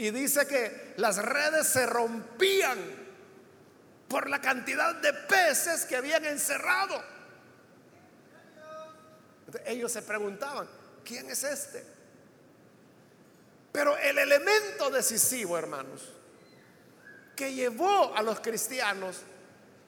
Y 0.00 0.10
dice 0.12 0.46
que 0.46 0.94
las 0.96 1.18
redes 1.18 1.66
se 1.66 1.84
rompían 1.84 2.78
por 4.08 4.30
la 4.30 4.40
cantidad 4.40 4.94
de 4.94 5.12
peces 5.12 5.84
que 5.84 5.94
habían 5.94 6.24
encerrado. 6.24 7.04
Ellos 9.66 9.92
se 9.92 10.00
preguntaban, 10.00 10.66
¿quién 11.04 11.28
es 11.28 11.44
este? 11.44 11.84
Pero 13.72 13.94
el 13.98 14.16
elemento 14.16 14.88
decisivo, 14.88 15.58
hermanos, 15.58 16.08
que 17.36 17.52
llevó 17.52 18.16
a 18.16 18.22
los 18.22 18.40
cristianos 18.40 19.18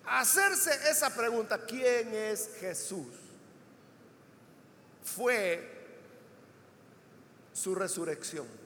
a 0.04 0.20
hacerse 0.20 0.90
esa 0.90 1.08
pregunta, 1.08 1.64
¿quién 1.64 2.14
es 2.14 2.50
Jesús? 2.60 3.14
Fue 5.02 5.70
su 7.54 7.74
resurrección. 7.74 8.61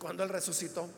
Cuando 0.00 0.24
Él 0.24 0.30
resucitó. 0.30 0.88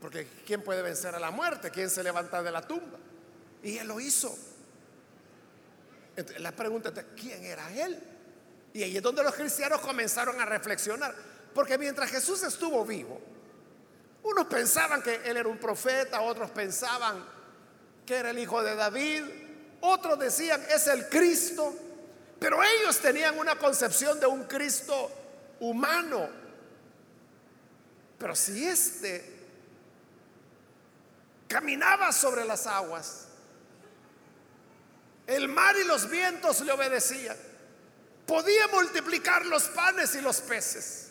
Porque 0.00 0.26
¿quién 0.46 0.62
puede 0.62 0.80
vencer 0.80 1.14
a 1.14 1.18
la 1.18 1.30
muerte? 1.30 1.70
¿Quién 1.70 1.90
se 1.90 2.02
levanta 2.02 2.42
de 2.42 2.50
la 2.50 2.62
tumba? 2.62 2.98
Y 3.62 3.76
Él 3.76 3.86
lo 3.86 4.00
hizo. 4.00 4.36
la 6.38 6.52
pregunta 6.52 6.92
es, 6.96 7.04
¿quién 7.20 7.44
era 7.44 7.70
Él? 7.72 8.02
Y 8.72 8.82
ahí 8.82 8.96
es 8.96 9.02
donde 9.02 9.22
los 9.22 9.34
cristianos 9.34 9.80
comenzaron 9.80 10.40
a 10.40 10.46
reflexionar. 10.46 11.14
Porque 11.54 11.76
mientras 11.76 12.10
Jesús 12.10 12.42
estuvo 12.42 12.84
vivo, 12.84 13.20
unos 14.22 14.46
pensaban 14.46 15.02
que 15.02 15.16
Él 15.24 15.36
era 15.36 15.48
un 15.48 15.58
profeta, 15.58 16.22
otros 16.22 16.50
pensaban 16.50 17.24
que 18.06 18.16
era 18.16 18.30
el 18.30 18.38
hijo 18.38 18.62
de 18.62 18.74
David, 18.74 19.24
otros 19.82 20.18
decían 20.18 20.62
es 20.70 20.86
el 20.86 21.08
Cristo, 21.08 21.74
pero 22.38 22.62
ellos 22.62 22.98
tenían 22.98 23.38
una 23.38 23.56
concepción 23.56 24.20
de 24.20 24.26
un 24.26 24.44
Cristo 24.44 25.10
humano. 25.60 26.28
Pero 28.18 28.34
si 28.34 28.66
este 28.66 29.38
caminaba 31.48 32.12
sobre 32.12 32.44
las 32.44 32.66
aguas. 32.66 33.24
El 35.26 35.48
mar 35.48 35.74
y 35.76 35.84
los 35.84 36.08
vientos 36.08 36.60
le 36.60 36.72
obedecían. 36.72 37.36
Podía 38.26 38.68
multiplicar 38.68 39.44
los 39.46 39.64
panes 39.68 40.14
y 40.14 40.20
los 40.20 40.40
peces. 40.42 41.06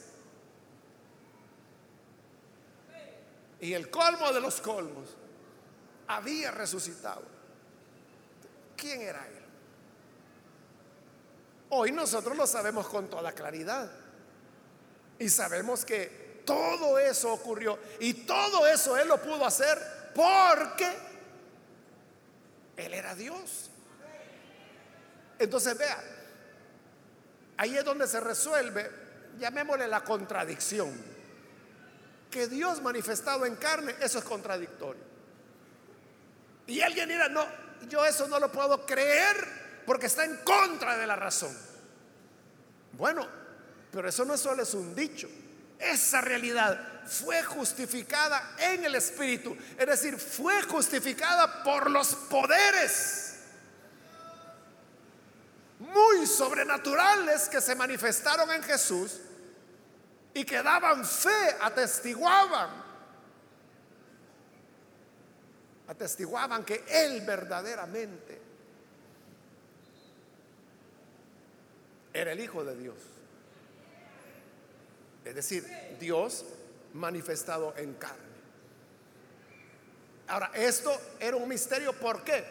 Y 3.60 3.74
el 3.74 3.90
colmo 3.90 4.32
de 4.32 4.40
los 4.40 4.62
colmos 4.62 5.10
había 6.08 6.52
resucitado. 6.52 7.24
¿Quién 8.76 9.02
era 9.02 9.28
él? 9.28 9.37
Hoy 11.69 11.91
nosotros 11.91 12.38
lo 12.38 12.47
sabemos 12.47 12.88
con 12.88 13.10
toda 13.10 13.32
claridad. 13.34 13.89
Y 15.19 15.30
sabemos 15.30 15.84
que 15.84 16.41
todo 16.45 16.97
eso 16.97 17.34
ocurrió. 17.34 17.77
Y 17.99 18.13
todo 18.13 18.65
eso 18.67 18.97
él 18.97 19.08
lo 19.08 19.21
pudo 19.21 19.45
hacer 19.45 19.77
porque 20.15 20.91
Él 22.77 22.93
era 22.93 23.13
Dios. 23.15 23.69
Entonces 25.39 25.77
vea, 25.77 26.03
ahí 27.58 27.77
es 27.77 27.86
donde 27.86 28.08
se 28.08 28.19
resuelve, 28.19 28.89
llamémosle 29.38 29.88
la 29.88 30.03
contradicción. 30.03 31.17
Que 32.32 32.47
Dios 32.47 32.82
manifestado 32.82 33.45
en 33.45 33.56
carne, 33.56 33.95
eso 34.01 34.19
es 34.19 34.23
contradictorio. 34.23 35.03
Y 36.65 36.82
alguien 36.82 37.10
dirá, 37.10 37.30
no, 37.30 37.45
yo 37.88 38.06
eso 38.06 38.27
no 38.27 38.39
lo 38.39 38.51
puedo 38.51 38.86
creer 38.86 39.57
porque 39.88 40.08
está 40.08 40.26
en 40.26 40.36
contra 40.43 40.97
de 40.97 41.08
la 41.08 41.15
razón. 41.15 41.58
Bueno, 42.91 43.26
pero 43.89 44.10
eso 44.10 44.26
no 44.26 44.38
solo 44.38 44.63
es 44.63 44.73
un 44.73 44.93
dicho. 44.93 45.30
Esa 45.80 46.19
realidad 46.19 47.06
fue 47.06 47.41
justificada 47.41 48.56
en 48.60 48.84
el 48.84 48.95
Espíritu, 48.95 49.56
es 49.78 49.88
decir, 49.88 50.19
fue 50.19 50.62
justificada 50.63 51.63
por 51.63 51.89
los 51.89 52.13
poderes 52.15 53.36
muy 55.80 56.28
sobrenaturales 56.28 57.47
que 57.47 57.62
se 57.62 57.73
manifestaron 57.73 58.52
en 58.52 58.63
Jesús 58.63 59.21
y 60.34 60.43
que 60.43 60.62
daban 60.62 61.06
fe, 61.06 61.56
atestiguaban, 61.62 62.69
atestiguaban 65.88 66.65
que 66.65 66.84
Él 66.89 67.21
verdaderamente 67.21 68.46
era 72.17 72.32
el 72.32 72.39
Hijo 72.39 72.63
de 72.63 72.75
Dios. 72.75 72.95
Es 75.23 75.36
decir, 75.36 75.65
Dios 75.99 76.45
manifestado 76.93 77.73
en 77.77 77.93
carne. 77.93 78.27
Ahora, 80.27 80.51
esto 80.56 80.91
era 81.19 81.38
un 81.38 81.47
misterio, 81.47 81.93
¿por 81.93 82.23
qué? 82.23 82.43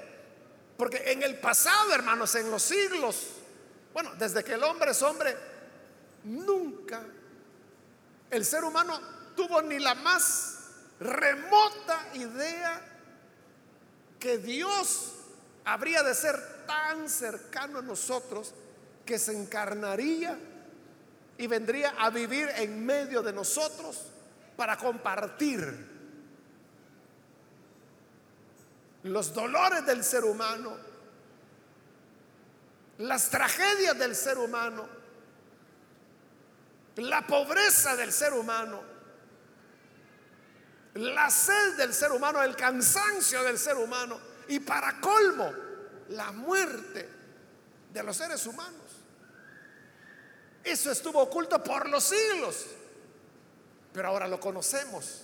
Porque 0.76 1.10
en 1.10 1.22
el 1.22 1.38
pasado, 1.38 1.92
hermanos, 1.92 2.34
en 2.36 2.50
los 2.50 2.62
siglos, 2.62 3.28
bueno, 3.92 4.14
desde 4.14 4.44
que 4.44 4.54
el 4.54 4.62
hombre 4.62 4.92
es 4.92 5.02
hombre, 5.02 5.36
nunca 6.24 7.02
el 8.30 8.44
ser 8.44 8.64
humano 8.64 9.00
tuvo 9.34 9.62
ni 9.62 9.78
la 9.78 9.94
más 9.94 10.58
remota 11.00 12.08
idea 12.14 12.80
que 14.18 14.38
Dios 14.38 15.12
habría 15.64 16.02
de 16.02 16.14
ser 16.14 16.66
tan 16.66 17.08
cercano 17.08 17.78
a 17.80 17.82
nosotros 17.82 18.54
que 19.06 19.18
se 19.18 19.32
encarnaría 19.32 20.36
y 21.38 21.46
vendría 21.46 21.94
a 21.98 22.10
vivir 22.10 22.48
en 22.56 22.84
medio 22.84 23.22
de 23.22 23.32
nosotros 23.32 24.10
para 24.56 24.76
compartir 24.76 25.96
los 29.04 29.32
dolores 29.32 29.86
del 29.86 30.02
ser 30.02 30.24
humano, 30.24 30.76
las 32.98 33.30
tragedias 33.30 33.96
del 33.98 34.16
ser 34.16 34.38
humano, 34.38 34.88
la 36.96 37.26
pobreza 37.26 37.94
del 37.94 38.12
ser 38.12 38.32
humano, 38.32 38.82
la 40.94 41.30
sed 41.30 41.76
del 41.76 41.92
ser 41.92 42.10
humano, 42.10 42.42
el 42.42 42.56
cansancio 42.56 43.42
del 43.44 43.58
ser 43.58 43.76
humano 43.76 44.18
y 44.48 44.60
para 44.60 44.98
colmo, 45.00 45.52
la 46.08 46.32
muerte 46.32 47.08
de 47.92 48.02
los 48.02 48.16
seres 48.16 48.46
humanos. 48.46 48.85
Eso 50.66 50.90
estuvo 50.90 51.20
oculto 51.20 51.62
por 51.62 51.88
los 51.88 52.02
siglos, 52.02 52.66
pero 53.92 54.08
ahora 54.08 54.26
lo 54.26 54.40
conocemos. 54.40 55.22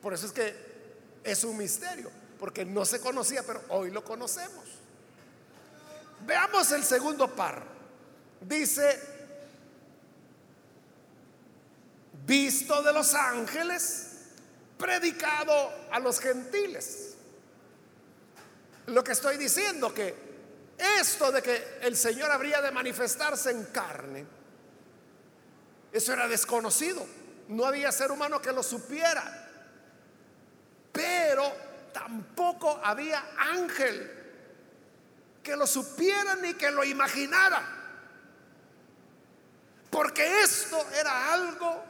Por 0.00 0.14
eso 0.14 0.26
es 0.26 0.32
que 0.32 0.54
es 1.24 1.42
un 1.42 1.56
misterio, 1.56 2.12
porque 2.38 2.64
no 2.64 2.84
se 2.84 3.00
conocía, 3.00 3.42
pero 3.42 3.60
hoy 3.70 3.90
lo 3.90 4.04
conocemos. 4.04 4.64
Veamos 6.24 6.70
el 6.70 6.84
segundo 6.84 7.34
par. 7.34 7.64
Dice, 8.40 9.00
visto 12.24 12.84
de 12.84 12.92
los 12.92 13.12
ángeles, 13.14 14.10
predicado 14.78 15.72
a 15.90 15.98
los 15.98 16.20
gentiles. 16.20 17.14
Lo 18.86 19.02
que 19.02 19.10
estoy 19.10 19.38
diciendo 19.38 19.92
que 19.92 20.29
esto 21.00 21.30
de 21.30 21.42
que 21.42 21.78
el 21.82 21.96
Señor 21.96 22.30
habría 22.30 22.60
de 22.60 22.70
manifestarse 22.70 23.50
en 23.50 23.64
carne, 23.66 24.26
eso 25.92 26.12
era 26.12 26.28
desconocido. 26.28 27.06
No 27.48 27.64
había 27.66 27.90
ser 27.90 28.12
humano 28.12 28.40
que 28.40 28.52
lo 28.52 28.62
supiera. 28.62 29.48
Pero 30.92 31.52
tampoco 31.92 32.80
había 32.82 33.32
ángel 33.36 34.18
que 35.42 35.56
lo 35.56 35.66
supiera 35.66 36.36
ni 36.36 36.54
que 36.54 36.70
lo 36.70 36.84
imaginara. 36.84 37.76
Porque 39.90 40.42
esto 40.42 40.78
era 40.92 41.32
algo 41.32 41.84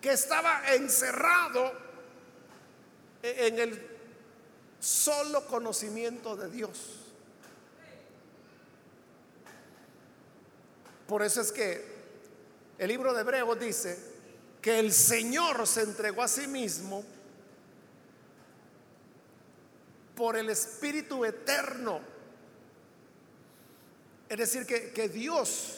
que 0.00 0.12
estaba 0.12 0.72
encerrado 0.74 1.72
en 3.22 3.58
el 3.58 3.96
solo 4.78 5.46
conocimiento 5.46 6.36
de 6.36 6.48
Dios. 6.48 7.05
Por 11.06 11.22
eso 11.22 11.40
es 11.40 11.52
que 11.52 11.96
el 12.78 12.88
libro 12.88 13.14
de 13.14 13.20
Hebreos 13.20 13.58
dice 13.58 13.98
que 14.60 14.78
el 14.80 14.92
Señor 14.92 15.66
se 15.66 15.82
entregó 15.82 16.22
a 16.22 16.28
sí 16.28 16.46
mismo 16.46 17.04
por 20.16 20.36
el 20.36 20.50
Espíritu 20.50 21.24
eterno. 21.24 22.00
Es 24.28 24.38
decir, 24.38 24.66
que, 24.66 24.90
que 24.90 25.08
Dios, 25.08 25.76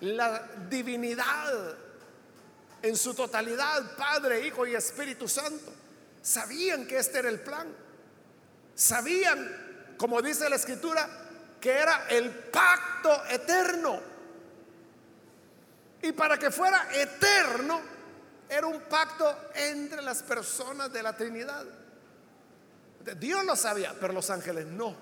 la 0.00 0.48
divinidad 0.68 1.76
en 2.82 2.96
su 2.96 3.14
totalidad, 3.14 3.96
Padre, 3.96 4.46
Hijo 4.46 4.66
y 4.66 4.74
Espíritu 4.74 5.28
Santo, 5.28 5.72
sabían 6.20 6.86
que 6.86 6.98
este 6.98 7.20
era 7.20 7.28
el 7.28 7.40
plan. 7.40 7.68
Sabían, 8.74 9.94
como 9.96 10.20
dice 10.20 10.48
la 10.50 10.56
Escritura, 10.56 11.29
que 11.60 11.70
era 11.70 12.06
el 12.08 12.30
pacto 12.30 13.24
eterno. 13.26 14.00
Y 16.02 16.12
para 16.12 16.38
que 16.38 16.50
fuera 16.50 16.88
eterno, 16.94 17.80
era 18.48 18.66
un 18.66 18.80
pacto 18.82 19.50
entre 19.54 20.02
las 20.02 20.22
personas 20.22 20.92
de 20.92 21.02
la 21.02 21.14
Trinidad. 21.14 21.64
Dios 23.16 23.44
lo 23.44 23.54
sabía, 23.54 23.94
pero 24.00 24.12
los 24.12 24.30
ángeles 24.30 24.66
no. 24.66 24.96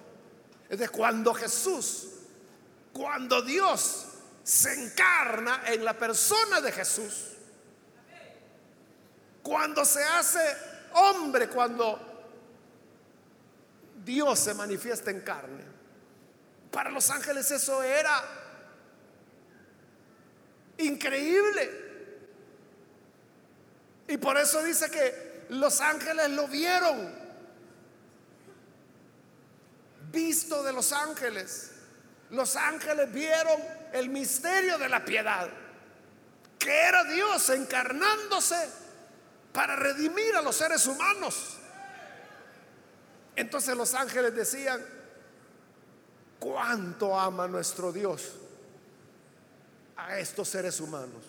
Es 0.68 0.79
de 0.79 0.88
cuando 0.88 1.33
Jesús, 1.33 2.09
cuando 2.92 3.40
Dios 3.42 4.07
se 4.42 4.73
encarna 4.75 5.62
en 5.66 5.85
la 5.85 5.94
persona 5.94 6.61
de 6.61 6.73
Jesús, 6.73 7.35
cuando 9.42 9.85
se 9.85 10.03
hace 10.05 10.40
hombre, 10.94 11.49
cuando 11.49 12.09
Dios 14.05 14.38
se 14.38 14.55
manifiesta 14.55 15.11
en 15.11 15.21
carne. 15.21 15.68
Para 16.71 16.91
los 16.91 17.11
ángeles 17.11 17.51
eso 17.51 17.83
era 17.83 18.23
increíble. 20.79 21.89
Y 24.09 24.17
por 24.17 24.39
eso 24.39 24.63
dice 24.63 24.91
que 24.91 25.47
los 25.51 25.81
ángeles 25.81 26.31
lo 26.31 26.47
vieron. 26.49 27.15
Visto 30.11 30.63
de 30.63 30.73
los 30.73 30.93
ángeles. 30.93 31.73
Los 32.31 32.57
ángeles 32.57 33.13
vieron 33.13 33.61
el 33.93 34.09
misterio 34.09 34.79
de 34.79 34.89
la 34.89 35.05
piedad. 35.05 35.49
Que 36.59 36.81
era 36.81 37.05
Dios 37.05 37.51
encarnándose 37.51 38.69
para 39.53 39.77
redimir 39.77 40.35
a 40.37 40.43
los 40.43 40.57
seres 40.57 40.87
humanos. 40.87 41.59
Entonces 43.37 43.77
los 43.77 43.95
ángeles 43.95 44.35
decían, 44.35 44.85
¿cuánto 46.38 47.18
ama 47.18 47.46
nuestro 47.46 47.92
Dios 47.92 48.33
a 49.96 50.18
estos 50.18 50.48
seres 50.48 50.81
humanos? 50.81 51.22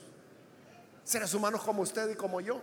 Seres 1.04 1.34
humanos 1.34 1.62
como 1.64 1.82
usted 1.82 2.10
y 2.12 2.16
como 2.16 2.40
yo. 2.42 2.62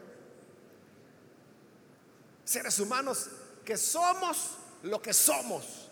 Seres 2.44 2.78
humanos 2.78 3.28
que 3.64 3.76
somos 3.76 4.52
lo 4.84 5.02
que 5.02 5.12
somos. 5.12 5.90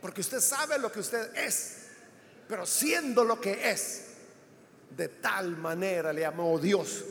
Porque 0.00 0.20
usted 0.20 0.40
sabe 0.40 0.78
lo 0.78 0.90
que 0.90 1.00
usted 1.00 1.36
es. 1.36 1.86
Pero 2.48 2.66
siendo 2.66 3.24
lo 3.24 3.40
que 3.40 3.70
es, 3.70 4.08
de 4.90 5.08
tal 5.08 5.56
manera 5.56 6.12
le 6.12 6.26
amó 6.26 6.58
Dios 6.58 7.04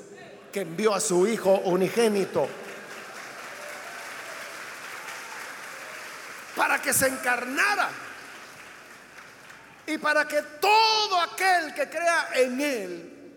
que 0.52 0.62
envió 0.62 0.94
a 0.94 1.00
su 1.00 1.26
Hijo 1.26 1.62
unigénito 1.66 2.48
para 6.56 6.82
que 6.82 6.94
se 6.94 7.08
encarnara 7.08 7.90
y 9.92 9.98
para 9.98 10.26
que 10.26 10.42
todo 10.62 11.20
aquel 11.20 11.74
que 11.74 11.90
crea 11.90 12.30
en 12.36 12.62
Él 12.62 13.34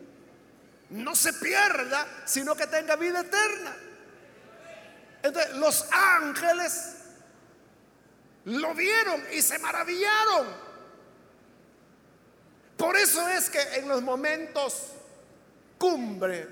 no 0.91 1.17
se 1.17 1.33
pierda, 1.33 2.07
sino 2.25 2.55
que 2.55 2.69
tenga 2.69 2.95
vida 2.95 3.21
eterna. 3.21 3.77
Entonces, 5.23 5.55
los 5.57 5.87
ángeles 5.91 6.95
lo 8.45 8.73
vieron 8.75 9.25
y 9.33 9.43
se 9.43 9.59
maravillaron. 9.59 10.47
Por 12.77 12.97
eso 12.97 13.29
es 13.29 13.51
que 13.51 13.61
en 13.77 13.89
los 13.89 14.03
momentos 14.03 14.93
cumbre 15.77 16.47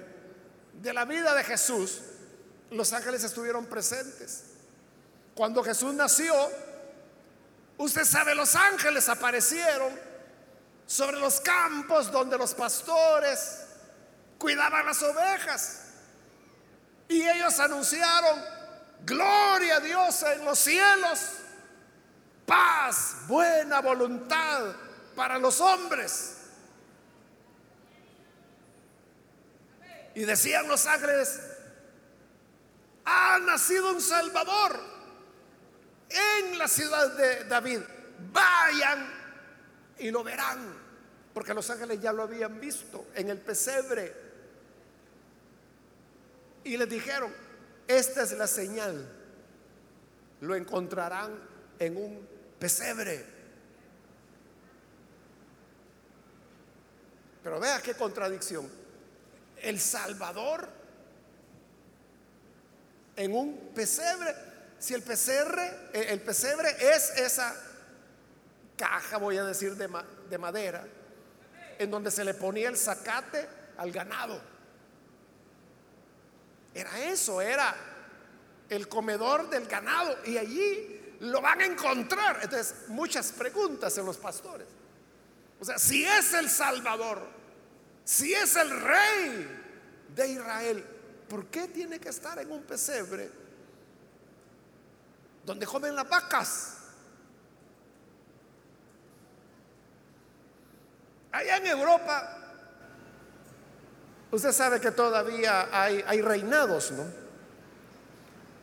de 0.73 0.93
la 0.93 1.05
vida 1.05 1.33
de 1.35 1.45
Jesús, 1.45 2.01
los 2.73 2.93
ángeles 2.93 3.23
estuvieron 3.23 3.67
presentes. 3.67 4.45
Cuando 5.35 5.63
Jesús 5.63 5.95
nació, 5.95 6.35
usted 7.79 8.05
sabe, 8.05 8.35
los 8.35 8.55
ángeles 8.55 9.09
aparecieron 9.09 9.99
sobre 10.87 11.19
los 11.19 11.41
campos 11.41 12.11
donde 12.11 12.37
los 12.37 12.55
pastores 12.55 13.67
cuidaban 14.39 14.85
las 14.85 15.03
ovejas. 15.03 15.85
Y 17.09 17.27
ellos 17.27 17.59
anunciaron, 17.61 18.43
gloria 19.05 19.77
a 19.77 19.81
Dios 19.81 20.23
en 20.23 20.45
los 20.45 20.59
cielos, 20.59 21.21
paz, 22.47 23.17
buena 23.27 23.81
voluntad 23.81 24.75
para 25.15 25.39
los 25.39 25.61
hombres. 25.61 26.39
Y 30.15 30.25
decían 30.25 30.69
los 30.69 30.87
ángeles, 30.87 31.41
ha 33.05 33.39
nacido 33.39 33.93
un 33.93 34.01
Salvador 34.01 34.92
en 36.13 36.59
la 36.59 36.69
ciudad 36.69 37.17
de 37.17 37.45
David. 37.45 37.81
Vayan 38.33 39.09
y 39.99 40.11
lo 40.11 40.23
verán. 40.23 40.81
Porque 41.35 41.55
los 41.55 41.69
ángeles 41.71 42.01
ya 42.01 42.13
lo 42.13 42.25
habían 42.25 42.61
visto 42.61 43.07
en 43.15 43.31
el 43.31 43.39
pesebre. 43.39 44.15
Y 46.65 46.77
les 46.77 46.89
dijeron, 46.89 47.33
esta 47.89 48.23
es 48.23 48.33
la 48.33 48.47
señal. 48.47 49.09
Lo 50.41 50.55
encontrarán 50.55 51.39
en 51.79 51.97
un 51.97 52.29
pesebre. 52.59 53.25
Pero 57.43 57.59
vea 57.59 57.81
qué 57.81 57.95
contradicción. 57.95 58.69
El 59.57 59.81
Salvador 59.81 60.69
en 63.17 63.35
un 63.35 63.71
pesebre 63.75 64.52
si 64.83 64.95
el 64.95 65.03
pesebre, 65.03 65.63
eh, 65.93 66.07
el 66.09 66.21
pesebre 66.23 66.69
es 66.81 67.11
esa 67.11 67.55
caja, 68.77 69.17
voy 69.17 69.37
a 69.37 69.45
decir, 69.45 69.77
de, 69.77 69.89
de 70.29 70.39
madera, 70.39 70.85
en 71.79 71.89
donde 71.89 72.11
se 72.11 72.25
le 72.25 72.35
ponía 72.35 72.69
el 72.69 72.77
zacate 72.77 73.49
al 73.77 73.93
ganado. 73.93 74.43
Era 76.75 76.99
eso, 77.05 77.41
era 77.41 77.77
el 78.69 78.89
comedor 78.89 79.49
del 79.49 79.69
ganado. 79.69 80.19
Y 80.25 80.37
allí 80.37 81.17
lo 81.21 81.41
van 81.41 81.61
a 81.61 81.65
encontrar. 81.65 82.41
Entonces, 82.43 82.75
muchas 82.89 83.31
preguntas 83.31 83.97
en 83.99 84.05
los 84.05 84.17
pastores. 84.17 84.67
O 85.61 85.65
sea, 85.65 85.79
si 85.79 86.05
es 86.05 86.35
el 86.35 86.51
Salvador, 86.51 87.25
si 88.05 88.35
es 88.35 88.57
el 88.57 88.69
rey 88.69 89.49
de 90.13 90.29
Israel, 90.29 90.85
¿por 91.29 91.47
qué 91.47 91.69
tiene 91.69 92.01
que 92.01 92.09
estar 92.09 92.37
en 92.41 92.51
un 92.51 92.65
pesebre 92.65 93.42
donde 95.45 95.67
comen 95.67 95.95
las 95.95 96.09
vacas. 96.09 96.79
Allá 101.33 101.57
en 101.57 101.67
Europa, 101.67 102.39
usted 104.31 104.53
sabe 104.53 104.81
que 104.81 104.91
todavía 104.91 105.69
hay, 105.73 106.05
hay 106.07 106.21
reinados, 106.21 106.93
¿no? 106.93 107.05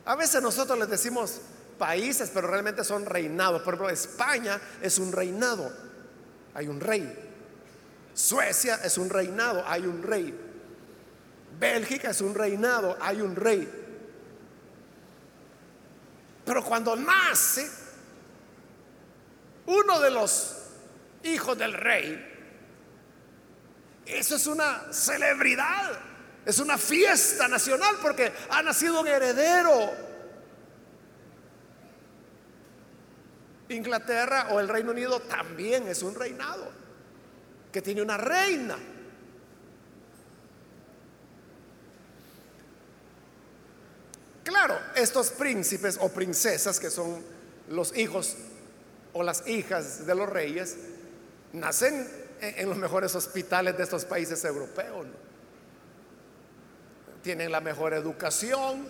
A 0.04 0.14
veces 0.14 0.40
nosotros 0.40 0.78
les 0.78 0.88
decimos 0.88 1.40
países, 1.78 2.30
pero 2.32 2.46
realmente 2.48 2.84
son 2.84 3.04
reinados. 3.06 3.62
Por 3.62 3.74
ejemplo, 3.74 3.90
España 3.90 4.60
es 4.80 4.98
un 4.98 5.12
reinado, 5.12 5.70
hay 6.54 6.68
un 6.68 6.80
rey. 6.80 7.28
Suecia 8.14 8.76
es 8.84 8.98
un 8.98 9.10
reinado, 9.10 9.64
hay 9.66 9.86
un 9.86 10.02
rey. 10.02 10.38
Bélgica 11.58 12.10
es 12.10 12.20
un 12.20 12.34
reinado, 12.34 12.96
hay 13.00 13.20
un 13.20 13.34
rey. 13.34 13.68
Pero 16.50 16.64
cuando 16.64 16.96
nace 16.96 17.70
uno 19.66 20.00
de 20.00 20.10
los 20.10 20.56
hijos 21.22 21.56
del 21.56 21.72
rey, 21.72 22.26
eso 24.04 24.34
es 24.34 24.48
una 24.48 24.92
celebridad, 24.92 25.92
es 26.44 26.58
una 26.58 26.76
fiesta 26.76 27.46
nacional 27.46 27.98
porque 28.02 28.32
ha 28.48 28.64
nacido 28.64 29.00
un 29.00 29.06
heredero. 29.06 29.92
Inglaterra 33.68 34.48
o 34.50 34.58
el 34.58 34.68
Reino 34.68 34.90
Unido 34.90 35.20
también 35.20 35.86
es 35.86 36.02
un 36.02 36.16
reinado 36.16 36.68
que 37.70 37.80
tiene 37.80 38.02
una 38.02 38.16
reina. 38.16 38.76
Claro, 44.50 44.80
estos 44.96 45.30
príncipes 45.30 45.96
o 46.00 46.08
princesas 46.08 46.80
que 46.80 46.90
son 46.90 47.22
los 47.68 47.96
hijos 47.96 48.34
o 49.12 49.22
las 49.22 49.46
hijas 49.46 50.04
de 50.04 50.12
los 50.12 50.28
reyes, 50.28 50.76
nacen 51.52 52.10
en 52.40 52.68
los 52.68 52.76
mejores 52.76 53.14
hospitales 53.14 53.76
de 53.76 53.84
estos 53.84 54.04
países 54.04 54.44
europeos. 54.44 55.06
Tienen 57.22 57.52
la 57.52 57.60
mejor 57.60 57.94
educación, 57.94 58.88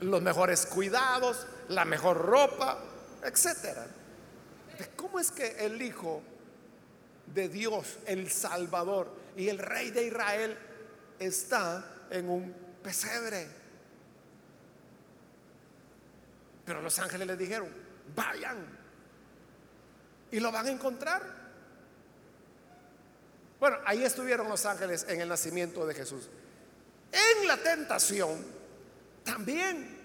los 0.00 0.22
mejores 0.22 0.66
cuidados, 0.66 1.46
la 1.68 1.84
mejor 1.84 2.16
ropa, 2.16 2.82
etcétera. 3.22 3.86
¿Cómo 4.96 5.20
es 5.20 5.30
que 5.30 5.64
el 5.64 5.80
hijo 5.80 6.20
de 7.32 7.48
Dios, 7.48 7.98
el 8.06 8.28
Salvador 8.28 9.08
y 9.36 9.50
el 9.50 9.58
rey 9.60 9.92
de 9.92 10.08
Israel 10.08 10.58
está 11.20 12.08
en 12.10 12.28
un 12.28 12.52
pesebre? 12.82 13.57
Pero 16.68 16.82
los 16.82 16.98
ángeles 16.98 17.26
les 17.26 17.38
dijeron, 17.38 17.66
vayan 18.14 18.58
y 20.30 20.38
lo 20.38 20.52
van 20.52 20.66
a 20.66 20.70
encontrar. 20.70 21.22
Bueno, 23.58 23.78
ahí 23.86 24.04
estuvieron 24.04 24.50
los 24.50 24.66
ángeles 24.66 25.06
en 25.08 25.22
el 25.22 25.30
nacimiento 25.30 25.86
de 25.86 25.94
Jesús. 25.94 26.28
En 27.10 27.48
la 27.48 27.56
tentación, 27.56 28.44
también, 29.24 29.96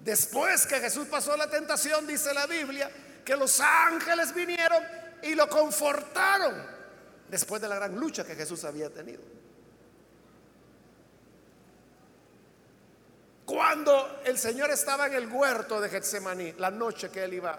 después 0.00 0.66
que 0.66 0.78
Jesús 0.78 1.08
pasó 1.08 1.38
la 1.38 1.48
tentación, 1.48 2.06
dice 2.06 2.34
la 2.34 2.46
Biblia, 2.46 2.90
que 3.24 3.34
los 3.34 3.58
ángeles 3.58 4.34
vinieron 4.34 4.84
y 5.22 5.34
lo 5.34 5.48
confortaron 5.48 6.66
después 7.30 7.62
de 7.62 7.68
la 7.68 7.76
gran 7.76 7.98
lucha 7.98 8.26
que 8.26 8.34
Jesús 8.34 8.62
había 8.64 8.90
tenido. 8.90 9.22
Cuando 13.52 14.22
el 14.24 14.38
Señor 14.38 14.70
estaba 14.70 15.08
en 15.08 15.12
el 15.12 15.28
huerto 15.28 15.78
de 15.78 15.90
Getsemaní, 15.90 16.52
la 16.52 16.70
noche 16.70 17.10
que 17.10 17.22
él 17.22 17.34
iba 17.34 17.58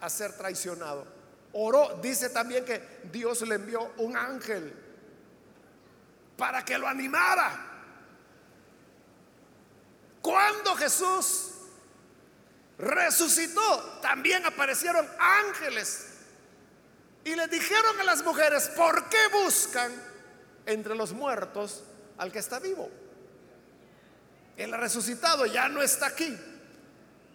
a 0.00 0.08
ser 0.08 0.34
traicionado, 0.34 1.04
oró, 1.54 1.98
dice 2.00 2.30
también 2.30 2.64
que 2.64 3.00
Dios 3.10 3.42
le 3.42 3.56
envió 3.56 3.94
un 3.96 4.16
ángel 4.16 4.72
para 6.36 6.64
que 6.64 6.78
lo 6.78 6.86
animara. 6.86 7.58
Cuando 10.22 10.76
Jesús 10.76 11.50
resucitó, 12.78 13.98
también 14.00 14.46
aparecieron 14.46 15.08
ángeles 15.18 16.06
y 17.24 17.34
le 17.34 17.48
dijeron 17.48 17.98
a 17.98 18.04
las 18.04 18.22
mujeres, 18.22 18.68
¿por 18.76 19.08
qué 19.08 19.26
buscan 19.32 19.90
entre 20.66 20.94
los 20.94 21.12
muertos 21.12 21.82
al 22.16 22.30
que 22.30 22.38
está 22.38 22.60
vivo? 22.60 22.88
El 24.56 24.72
resucitado 24.72 25.46
ya 25.46 25.68
no 25.68 25.82
está 25.82 26.06
aquí. 26.06 26.36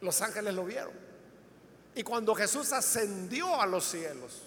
Los 0.02 0.22
ángeles 0.22 0.54
lo 0.54 0.66
vieron. 0.66 0.94
Y 1.94 2.04
cuando 2.04 2.34
Jesús 2.34 2.72
ascendió 2.72 3.62
a 3.62 3.66
los 3.66 3.86
cielos, 3.86 4.42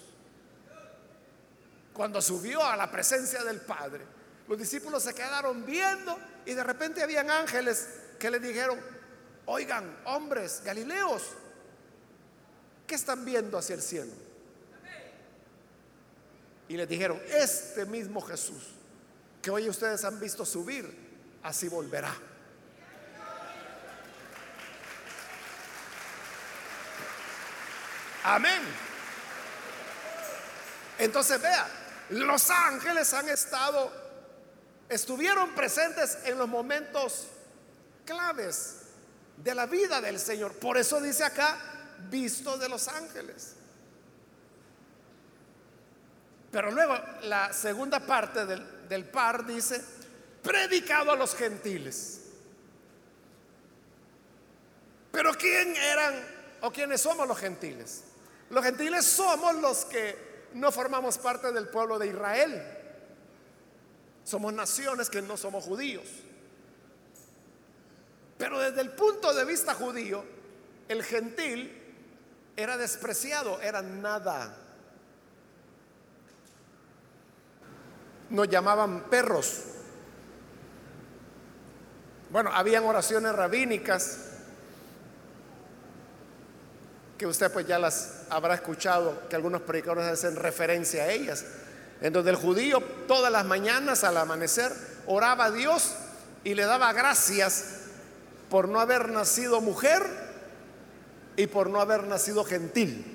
cuando 1.93 2.21
subió 2.21 2.63
a 2.63 2.75
la 2.75 2.91
presencia 2.91 3.43
del 3.43 3.61
Padre, 3.61 4.03
los 4.47 4.57
discípulos 4.57 5.03
se 5.03 5.13
quedaron 5.13 5.65
viendo 5.65 6.17
y 6.45 6.53
de 6.53 6.63
repente 6.63 7.01
habían 7.01 7.29
ángeles 7.29 7.87
que 8.19 8.29
le 8.29 8.39
dijeron, 8.39 8.79
oigan, 9.45 9.97
hombres 10.05 10.61
galileos, 10.63 11.23
¿qué 12.85 12.95
están 12.95 13.23
viendo 13.23 13.57
hacia 13.57 13.75
el 13.75 13.81
cielo? 13.81 14.11
Y 16.67 16.77
les 16.77 16.89
dijeron, 16.89 17.21
este 17.29 17.85
mismo 17.85 18.21
Jesús 18.21 18.75
que 19.45 19.51
hoy 19.51 19.69
ustedes 19.69 20.03
han 20.03 20.19
visto 20.19 20.43
subir, 20.43 20.91
así 21.43 21.67
volverá. 21.67 22.11
Amén. 28.25 28.61
Entonces 30.97 31.39
vea, 31.39 31.67
los 32.09 32.49
ángeles 32.49 33.13
han 33.13 33.29
estado, 33.29 33.91
estuvieron 34.89 35.53
presentes 35.53 36.17
en 36.25 36.39
los 36.39 36.47
momentos 36.47 37.27
claves 38.03 38.77
de 39.37 39.53
la 39.53 39.67
vida 39.67 40.01
del 40.01 40.19
Señor. 40.19 40.53
Por 40.53 40.75
eso 40.77 40.99
dice 40.99 41.23
acá, 41.23 41.55
visto 42.09 42.57
de 42.57 42.67
los 42.67 42.87
ángeles. 42.87 43.53
Pero 46.51 46.71
luego 46.71 46.97
la 47.23 47.53
segunda 47.53 47.99
parte 47.99 48.47
del, 48.47 48.89
del 48.89 49.05
par 49.05 49.45
dice, 49.45 49.83
predicado 50.41 51.11
a 51.11 51.15
los 51.15 51.35
gentiles. 51.35 52.21
Pero 55.11 55.31
¿quién 55.35 55.75
eran 55.75 56.15
o 56.61 56.71
quiénes 56.71 57.01
somos 57.01 57.27
los 57.27 57.37
gentiles? 57.37 58.04
Los 58.49 58.63
gentiles 58.63 59.05
somos 59.05 59.55
los 59.55 59.85
que 59.85 60.49
no 60.53 60.71
formamos 60.71 61.17
parte 61.17 61.51
del 61.51 61.67
pueblo 61.67 61.99
de 61.99 62.07
Israel. 62.07 62.61
Somos 64.23 64.53
naciones 64.53 65.09
que 65.09 65.21
no 65.21 65.37
somos 65.37 65.63
judíos. 65.63 66.07
Pero 68.37 68.59
desde 68.59 68.81
el 68.81 68.91
punto 68.91 69.33
de 69.33 69.45
vista 69.45 69.73
judío, 69.73 70.23
el 70.87 71.03
gentil 71.03 71.81
era 72.55 72.77
despreciado, 72.77 73.61
era 73.61 73.81
nada. 73.81 74.57
Nos 78.29 78.49
llamaban 78.49 79.09
perros. 79.09 79.63
Bueno, 82.31 82.51
habían 82.53 82.83
oraciones 82.83 83.33
rabínicas 83.33 84.34
que 87.17 87.25
usted 87.25 87.51
pues 87.51 87.65
ya 87.67 87.79
las 87.79 88.23
habrá 88.29 88.55
escuchado, 88.55 89.27
que 89.29 89.35
algunos 89.35 89.61
predicadores 89.61 90.05
hacen 90.05 90.35
referencia 90.35 91.03
a 91.03 91.11
ellas, 91.11 91.45
en 92.01 92.11
donde 92.11 92.31
el 92.31 92.35
judío 92.35 92.81
todas 93.07 93.31
las 93.31 93.45
mañanas 93.45 94.03
al 94.03 94.17
amanecer 94.17 94.71
oraba 95.07 95.45
a 95.45 95.51
Dios 95.51 95.95
y 96.43 96.55
le 96.55 96.65
daba 96.65 96.91
gracias 96.91 97.65
por 98.49 98.67
no 98.67 98.79
haber 98.79 99.09
nacido 99.09 99.61
mujer 99.61 100.03
y 101.37 101.47
por 101.47 101.69
no 101.69 101.79
haber 101.79 102.03
nacido 102.03 102.43
gentil. 102.43 103.11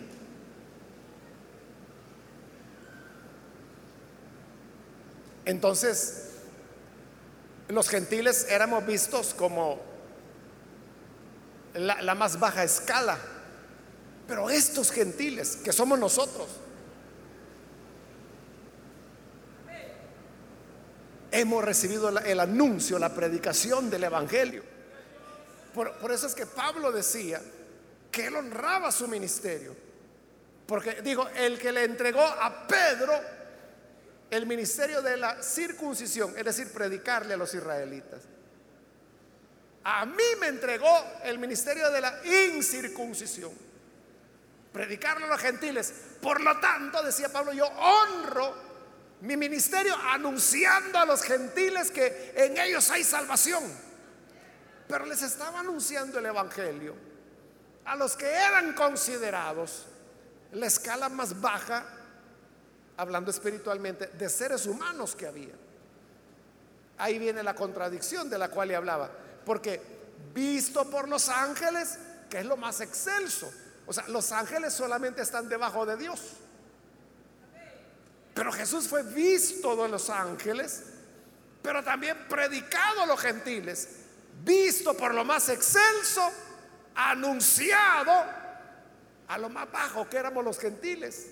Entonces, 5.44 6.28
los 7.68 7.88
gentiles 7.88 8.46
éramos 8.48 8.86
vistos 8.86 9.34
como 9.34 9.80
la, 11.74 12.00
la 12.02 12.14
más 12.14 12.38
baja 12.38 12.64
escala 12.64 13.18
pero 14.30 14.48
estos 14.48 14.92
gentiles, 14.92 15.56
que 15.56 15.72
somos 15.72 15.98
nosotros, 15.98 16.46
hemos 21.32 21.64
recibido 21.64 22.10
el 22.10 22.38
anuncio, 22.38 22.96
la 23.00 23.12
predicación 23.12 23.90
del 23.90 24.04
Evangelio. 24.04 24.62
Por, 25.74 25.98
por, 25.98 26.12
eso 26.12 26.28
es 26.28 26.36
que 26.36 26.46
Pablo 26.46 26.92
decía 26.92 27.42
que 28.12 28.26
él 28.26 28.36
honraba 28.36 28.92
su 28.92 29.08
ministerio. 29.08 29.74
Porque 30.64 31.02
digo, 31.02 31.28
el 31.30 31.58
que 31.58 31.72
le 31.72 31.82
entregó 31.82 32.22
a 32.22 32.68
Pedro 32.68 33.12
el 34.30 34.46
ministerio 34.46 35.02
de 35.02 35.16
la 35.16 35.42
circuncisión, 35.42 36.38
es 36.38 36.44
decir, 36.44 36.72
predicarle 36.72 37.34
a 37.34 37.36
los 37.36 37.52
israelitas. 37.52 38.22
A 39.82 40.06
mí 40.06 40.22
me 40.40 40.46
entregó 40.46 41.04
el 41.24 41.40
ministerio 41.40 41.90
de 41.90 42.00
la 42.00 42.20
incircuncisión 42.24 43.69
predicarlo 44.72 45.26
a 45.26 45.28
los 45.28 45.40
gentiles. 45.40 45.92
Por 46.20 46.40
lo 46.40 46.58
tanto, 46.60 47.02
decía 47.02 47.28
Pablo, 47.30 47.52
yo 47.52 47.66
honro 47.66 48.70
mi 49.22 49.36
ministerio 49.36 49.94
anunciando 49.96 50.98
a 50.98 51.04
los 51.04 51.22
gentiles 51.22 51.90
que 51.90 52.32
en 52.36 52.56
ellos 52.58 52.90
hay 52.90 53.04
salvación. 53.04 53.62
Pero 54.88 55.06
les 55.06 55.22
estaba 55.22 55.60
anunciando 55.60 56.18
el 56.18 56.26
Evangelio 56.26 56.94
a 57.84 57.96
los 57.96 58.16
que 58.16 58.26
eran 58.26 58.72
considerados 58.74 59.86
la 60.52 60.66
escala 60.66 61.08
más 61.08 61.40
baja, 61.40 61.84
hablando 62.96 63.30
espiritualmente, 63.30 64.08
de 64.08 64.28
seres 64.28 64.66
humanos 64.66 65.14
que 65.14 65.26
había. 65.26 65.54
Ahí 66.98 67.18
viene 67.18 67.42
la 67.42 67.54
contradicción 67.54 68.28
de 68.28 68.38
la 68.38 68.48
cual 68.48 68.68
le 68.68 68.76
hablaba. 68.76 69.10
Porque 69.44 69.80
visto 70.34 70.88
por 70.90 71.08
los 71.08 71.28
ángeles, 71.28 71.98
que 72.28 72.40
es 72.40 72.44
lo 72.44 72.56
más 72.56 72.80
excelso, 72.80 73.50
o 73.90 73.92
sea, 73.92 74.06
los 74.06 74.30
ángeles 74.30 74.72
solamente 74.72 75.20
están 75.20 75.48
debajo 75.48 75.84
de 75.84 75.96
Dios. 75.96 76.20
Pero 78.32 78.52
Jesús 78.52 78.86
fue 78.86 79.02
visto 79.02 79.74
de 79.82 79.88
los 79.88 80.08
ángeles, 80.10 80.84
pero 81.60 81.82
también 81.82 82.16
predicado 82.28 83.02
a 83.02 83.06
los 83.06 83.18
gentiles, 83.18 83.88
visto 84.44 84.96
por 84.96 85.12
lo 85.12 85.24
más 85.24 85.48
excelso, 85.48 86.22
anunciado 86.94 88.12
a 89.26 89.38
lo 89.38 89.48
más 89.48 89.68
bajo 89.72 90.08
que 90.08 90.18
éramos 90.18 90.44
los 90.44 90.60
gentiles. 90.60 91.26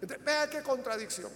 vea 0.00 0.48
qué 0.48 0.62
contradicción. 0.62 1.32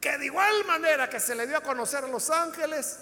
Que 0.00 0.16
de 0.16 0.26
igual 0.26 0.64
manera 0.64 1.10
que 1.10 1.18
se 1.18 1.34
le 1.34 1.44
dio 1.48 1.56
a 1.56 1.60
conocer 1.60 2.04
a 2.04 2.06
los 2.06 2.30
ángeles, 2.30 3.00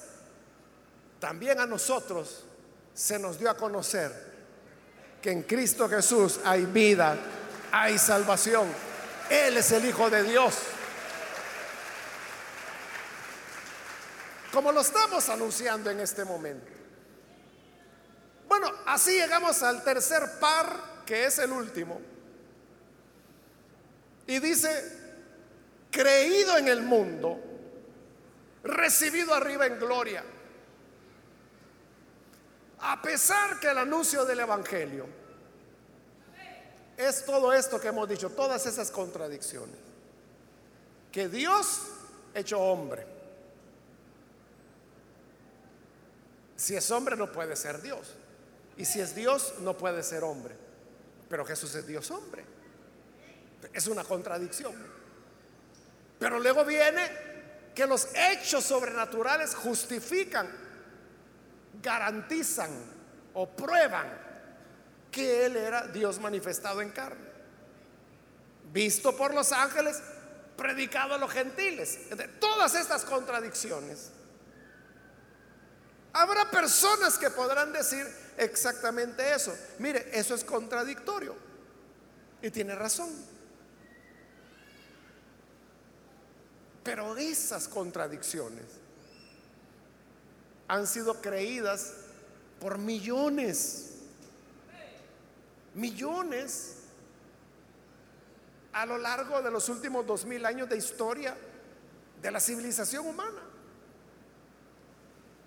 también 1.20 1.60
a 1.60 1.66
nosotros 1.66 2.46
se 2.94 3.18
nos 3.18 3.38
dio 3.38 3.50
a 3.50 3.56
conocer 3.58 4.31
que 5.22 5.30
en 5.30 5.44
Cristo 5.44 5.88
Jesús 5.88 6.40
hay 6.44 6.66
vida, 6.66 7.16
hay 7.70 7.96
salvación. 7.96 8.68
Él 9.30 9.56
es 9.56 9.70
el 9.70 9.86
Hijo 9.86 10.10
de 10.10 10.24
Dios. 10.24 10.58
Como 14.52 14.72
lo 14.72 14.80
estamos 14.80 15.28
anunciando 15.28 15.90
en 15.90 16.00
este 16.00 16.24
momento. 16.24 16.66
Bueno, 18.48 18.70
así 18.84 19.12
llegamos 19.12 19.62
al 19.62 19.82
tercer 19.84 20.38
par, 20.40 21.04
que 21.06 21.24
es 21.24 21.38
el 21.38 21.52
último. 21.52 22.00
Y 24.26 24.40
dice, 24.40 24.98
creído 25.90 26.58
en 26.58 26.68
el 26.68 26.82
mundo, 26.82 27.40
recibido 28.64 29.32
arriba 29.32 29.66
en 29.66 29.78
gloria 29.78 30.24
a 32.82 33.00
pesar 33.00 33.58
que 33.60 33.68
el 33.68 33.78
anuncio 33.78 34.24
del 34.24 34.40
Evangelio 34.40 35.06
es 36.96 37.24
todo 37.24 37.52
esto 37.52 37.80
que 37.80 37.88
hemos 37.88 38.08
dicho, 38.08 38.30
todas 38.30 38.66
esas 38.66 38.90
contradicciones. 38.90 39.76
Que 41.10 41.28
Dios 41.28 41.82
hecho 42.34 42.58
hombre. 42.60 43.06
Si 46.56 46.76
es 46.76 46.90
hombre 46.90 47.16
no 47.16 47.30
puede 47.30 47.56
ser 47.56 47.80
Dios. 47.82 48.14
Y 48.76 48.84
si 48.84 49.00
es 49.00 49.14
Dios 49.14 49.54
no 49.60 49.76
puede 49.76 50.02
ser 50.02 50.24
hombre. 50.24 50.54
Pero 51.28 51.44
Jesús 51.44 51.74
es 51.74 51.86
Dios 51.86 52.10
hombre. 52.10 52.44
Es 53.72 53.86
una 53.86 54.04
contradicción. 54.04 54.74
Pero 56.18 56.38
luego 56.38 56.64
viene 56.64 57.10
que 57.74 57.86
los 57.86 58.08
hechos 58.14 58.64
sobrenaturales 58.64 59.54
justifican, 59.54 60.48
garantizan 61.82 62.70
o 63.34 63.48
prueban 63.48 64.06
que 65.10 65.46
Él 65.46 65.56
era 65.56 65.86
Dios 65.88 66.18
manifestado 66.18 66.80
en 66.80 66.90
carne. 66.90 67.32
Visto 68.72 69.16
por 69.16 69.34
los 69.34 69.52
ángeles, 69.52 70.00
predicado 70.56 71.14
a 71.14 71.18
los 71.18 71.30
gentiles. 71.30 71.98
todas 72.40 72.74
estas 72.74 73.04
contradicciones 73.04 74.12
Habrá 76.12 76.50
personas 76.50 77.16
que 77.16 77.30
podrán 77.30 77.72
decir 77.72 78.06
exactamente 78.36 79.34
eso. 79.34 79.56
Mire, 79.78 80.10
eso 80.12 80.34
es 80.34 80.44
contradictorio. 80.44 81.34
Y 82.42 82.50
tiene 82.50 82.74
razón. 82.74 83.10
Pero 86.82 87.16
esas 87.16 87.68
contradicciones 87.68 88.64
han 90.72 90.86
sido 90.86 91.20
creídas 91.20 91.92
por 92.58 92.78
millones, 92.78 93.90
millones 95.74 96.78
a 98.72 98.86
lo 98.86 98.96
largo 98.96 99.42
de 99.42 99.50
los 99.50 99.68
últimos 99.68 100.06
dos 100.06 100.24
mil 100.24 100.46
años 100.46 100.70
de 100.70 100.78
historia 100.78 101.36
de 102.22 102.30
la 102.30 102.40
civilización 102.40 103.06
humana. 103.06 103.42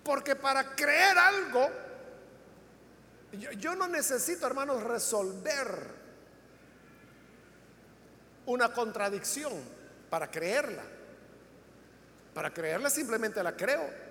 Porque 0.04 0.36
para 0.36 0.76
creer 0.76 1.18
algo, 1.18 1.70
yo, 3.58 3.74
no 3.74 3.88
necesito, 3.88 4.46
hermanos, 4.46 4.80
resolver 4.84 5.88
una 8.46 8.72
contradicción 8.72 9.54
para 10.08 10.30
creerla. 10.30 10.84
Para 12.32 12.54
creerla 12.54 12.90
simplemente 12.90 13.42
la 13.42 13.56
creo. 13.56 14.05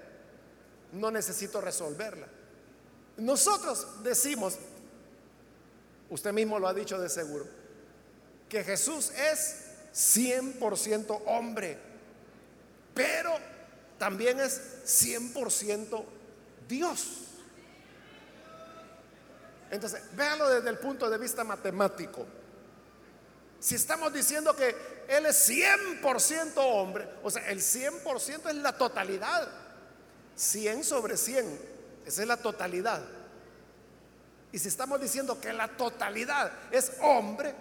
No 0.95 1.11
necesito 1.11 1.61
resolverla. 1.61 2.27
Nosotros 3.17 4.03
decimos, 4.03 4.57
usted 6.09 6.33
mismo 6.33 6.59
lo 6.59 6.67
ha 6.67 6.73
dicho 6.73 6.99
de 6.99 7.09
seguro, 7.09 7.45
que 8.49 8.63
Jesús 8.63 9.11
es 9.11 9.65
100% 9.93 11.21
hombre, 11.27 11.77
pero 12.93 13.31
también 13.97 14.39
es 14.39 14.61
100% 14.85 16.03
Dios. 16.67 17.07
Entonces, 19.71 20.01
véalo 20.15 20.49
desde 20.49 20.69
el 20.69 20.77
punto 20.77 21.09
de 21.09 21.17
vista 21.17 21.43
matemático. 21.43 22.25
Si 23.59 23.75
estamos 23.75 24.13
diciendo 24.13 24.55
que 24.55 24.75
Él 25.07 25.25
es 25.25 25.49
100% 25.49 26.53
hombre, 26.57 27.07
o 27.23 27.31
sea, 27.31 27.49
el 27.49 27.59
100% 27.59 28.49
es 28.49 28.55
la 28.55 28.77
totalidad. 28.77 29.65
100 30.35 30.83
sobre 30.83 31.17
100, 31.17 31.59
esa 32.05 32.21
es 32.21 32.27
la 32.27 32.37
totalidad. 32.37 33.01
Y 34.51 34.59
si 34.59 34.67
estamos 34.67 35.01
diciendo 35.01 35.39
que 35.39 35.51
la 35.51 35.67
totalidad 35.67 36.51
es 36.71 36.93
hombre, 37.01 37.53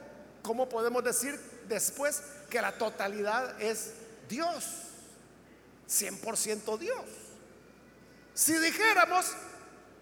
¿cómo 0.43 0.69
podemos 0.69 1.03
decir 1.03 1.39
después 1.69 2.23
que 2.51 2.61
la 2.61 2.73
totalidad 2.79 3.61
es 3.61 3.93
Dios? 4.29 4.65
100% 5.89 6.79
Dios. 6.79 7.05
Si 8.33 8.57
dijéramos, 8.59 9.33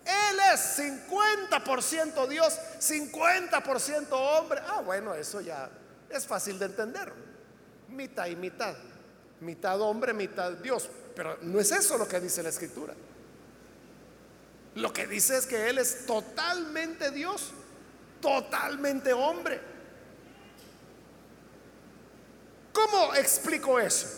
Él 0.05 0.39
es 0.53 0.79
50% 0.79 2.27
Dios, 2.29 2.59
50% 2.81 4.09
hombre, 4.11 4.61
ah, 4.67 4.81
bueno, 4.81 5.15
eso 5.15 5.41
ya 5.41 5.71
es 6.11 6.27
fácil 6.27 6.59
de 6.59 6.67
entender. 6.67 7.13
Mitad 7.89 8.27
y 8.27 8.37
mitad. 8.37 8.75
Mitad 9.41 9.81
hombre, 9.81 10.13
mitad 10.13 10.53
Dios. 10.53 10.89
Pero 11.15 11.39
no 11.43 11.61
es 11.61 11.71
eso 11.73 11.99
lo 11.99 12.09
que 12.09 12.21
dice 12.21 12.43
la 12.43 12.49
escritura. 12.49 12.95
Lo 14.75 14.93
que 14.93 15.07
dice 15.07 15.37
es 15.37 15.47
que 15.47 15.69
Él 15.69 15.79
es 15.79 16.07
totalmente 16.07 17.11
Dios, 17.11 17.51
totalmente 18.21 19.13
hombre. 19.13 19.61
¿Cómo 22.73 23.15
explico 23.15 23.79
eso? 23.79 24.09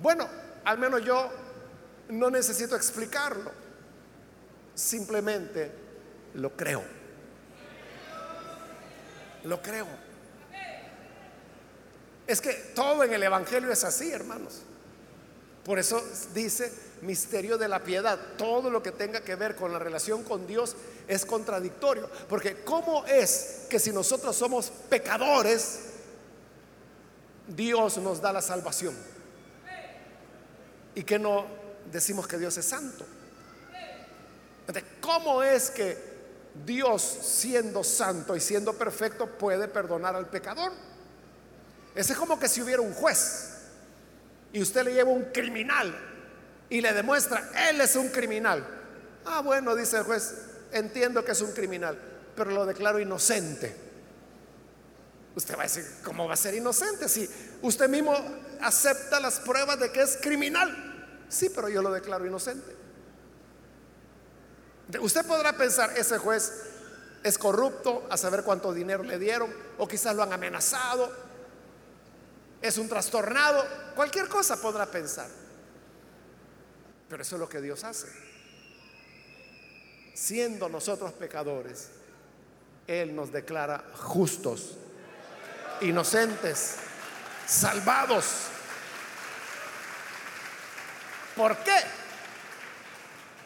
Bueno, 0.00 0.28
al 0.64 0.78
menos 0.78 1.02
yo 1.02 1.30
no 2.10 2.30
necesito 2.30 2.76
explicarlo, 2.76 3.50
simplemente 4.74 5.72
lo 6.34 6.54
creo. 6.54 6.82
Lo 9.44 9.62
creo. 9.62 9.86
Es 12.26 12.42
que 12.42 12.52
todo 12.74 13.02
en 13.04 13.14
el 13.14 13.22
Evangelio 13.22 13.72
es 13.72 13.82
así, 13.84 14.10
hermanos. 14.12 14.62
Por 15.68 15.78
eso 15.78 16.02
dice 16.32 16.72
misterio 17.02 17.58
de 17.58 17.68
la 17.68 17.84
piedad. 17.84 18.18
Todo 18.38 18.70
lo 18.70 18.82
que 18.82 18.90
tenga 18.90 19.20
que 19.20 19.34
ver 19.34 19.54
con 19.54 19.70
la 19.70 19.78
relación 19.78 20.24
con 20.24 20.46
Dios 20.46 20.74
es 21.06 21.26
contradictorio. 21.26 22.08
Porque 22.26 22.64
¿cómo 22.64 23.04
es 23.04 23.66
que 23.68 23.78
si 23.78 23.92
nosotros 23.92 24.34
somos 24.34 24.72
pecadores, 24.88 25.80
Dios 27.48 27.98
nos 27.98 28.22
da 28.22 28.32
la 28.32 28.40
salvación? 28.40 28.96
y 30.94 31.04
que 31.04 31.18
no 31.18 31.44
decimos 31.92 32.26
que 32.26 32.38
Dios 32.38 32.56
es 32.56 32.64
santo. 32.64 33.04
¿cómo 35.02 35.42
es 35.42 35.68
que 35.68 35.98
Dios, 36.64 37.02
siendo 37.02 37.84
santo 37.84 38.34
y 38.34 38.40
siendo 38.40 38.72
perfecto, 38.72 39.26
puede 39.26 39.68
perdonar 39.68 40.16
al 40.16 40.30
pecador? 40.30 40.72
Ese 41.94 42.14
es 42.14 42.18
como 42.18 42.38
que 42.38 42.48
si 42.48 42.62
hubiera 42.62 42.80
un 42.80 42.94
juez 42.94 43.47
y 44.52 44.62
usted 44.62 44.84
le 44.84 44.94
lleva 44.94 45.10
un 45.10 45.24
criminal 45.24 45.94
y 46.70 46.80
le 46.80 46.92
demuestra, 46.92 47.50
él 47.68 47.80
es 47.80 47.96
un 47.96 48.08
criminal. 48.08 48.66
Ah, 49.24 49.40
bueno, 49.40 49.74
dice 49.74 49.98
el 49.98 50.04
juez, 50.04 50.34
entiendo 50.72 51.24
que 51.24 51.32
es 51.32 51.40
un 51.40 51.52
criminal, 51.52 51.98
pero 52.34 52.50
lo 52.50 52.66
declaro 52.66 52.98
inocente. 52.98 53.74
Usted 55.34 55.54
va 55.54 55.60
a 55.60 55.64
decir, 55.64 55.84
¿cómo 56.02 56.26
va 56.26 56.34
a 56.34 56.36
ser 56.36 56.54
inocente 56.54 57.08
si 57.08 57.28
usted 57.62 57.88
mismo 57.88 58.14
acepta 58.60 59.20
las 59.20 59.40
pruebas 59.40 59.78
de 59.78 59.92
que 59.92 60.02
es 60.02 60.18
criminal? 60.20 61.24
Sí, 61.28 61.50
pero 61.54 61.68
yo 61.68 61.82
lo 61.82 61.92
declaro 61.92 62.26
inocente. 62.26 62.76
Usted 65.00 65.26
podrá 65.26 65.52
pensar, 65.52 65.92
ese 65.96 66.18
juez 66.18 66.52
es 67.22 67.36
corrupto, 67.36 68.06
a 68.10 68.16
saber 68.16 68.42
cuánto 68.42 68.72
dinero 68.72 69.02
le 69.02 69.18
dieron, 69.18 69.52
o 69.76 69.86
quizás 69.86 70.16
lo 70.16 70.22
han 70.22 70.32
amenazado, 70.32 71.12
es 72.60 72.78
un 72.78 72.88
trastornado, 72.88 73.64
cualquier 73.94 74.28
cosa 74.28 74.60
podrá 74.60 74.86
pensar. 74.86 75.28
Pero 77.08 77.22
eso 77.22 77.36
es 77.36 77.40
lo 77.40 77.48
que 77.48 77.60
Dios 77.60 77.84
hace. 77.84 78.08
Siendo 80.14 80.68
nosotros 80.68 81.12
pecadores, 81.12 81.90
Él 82.86 83.14
nos 83.14 83.32
declara 83.32 83.84
justos, 83.94 84.76
inocentes, 85.80 86.76
salvados 87.46 88.48
¿Por 91.38 91.56
qué? 91.58 91.76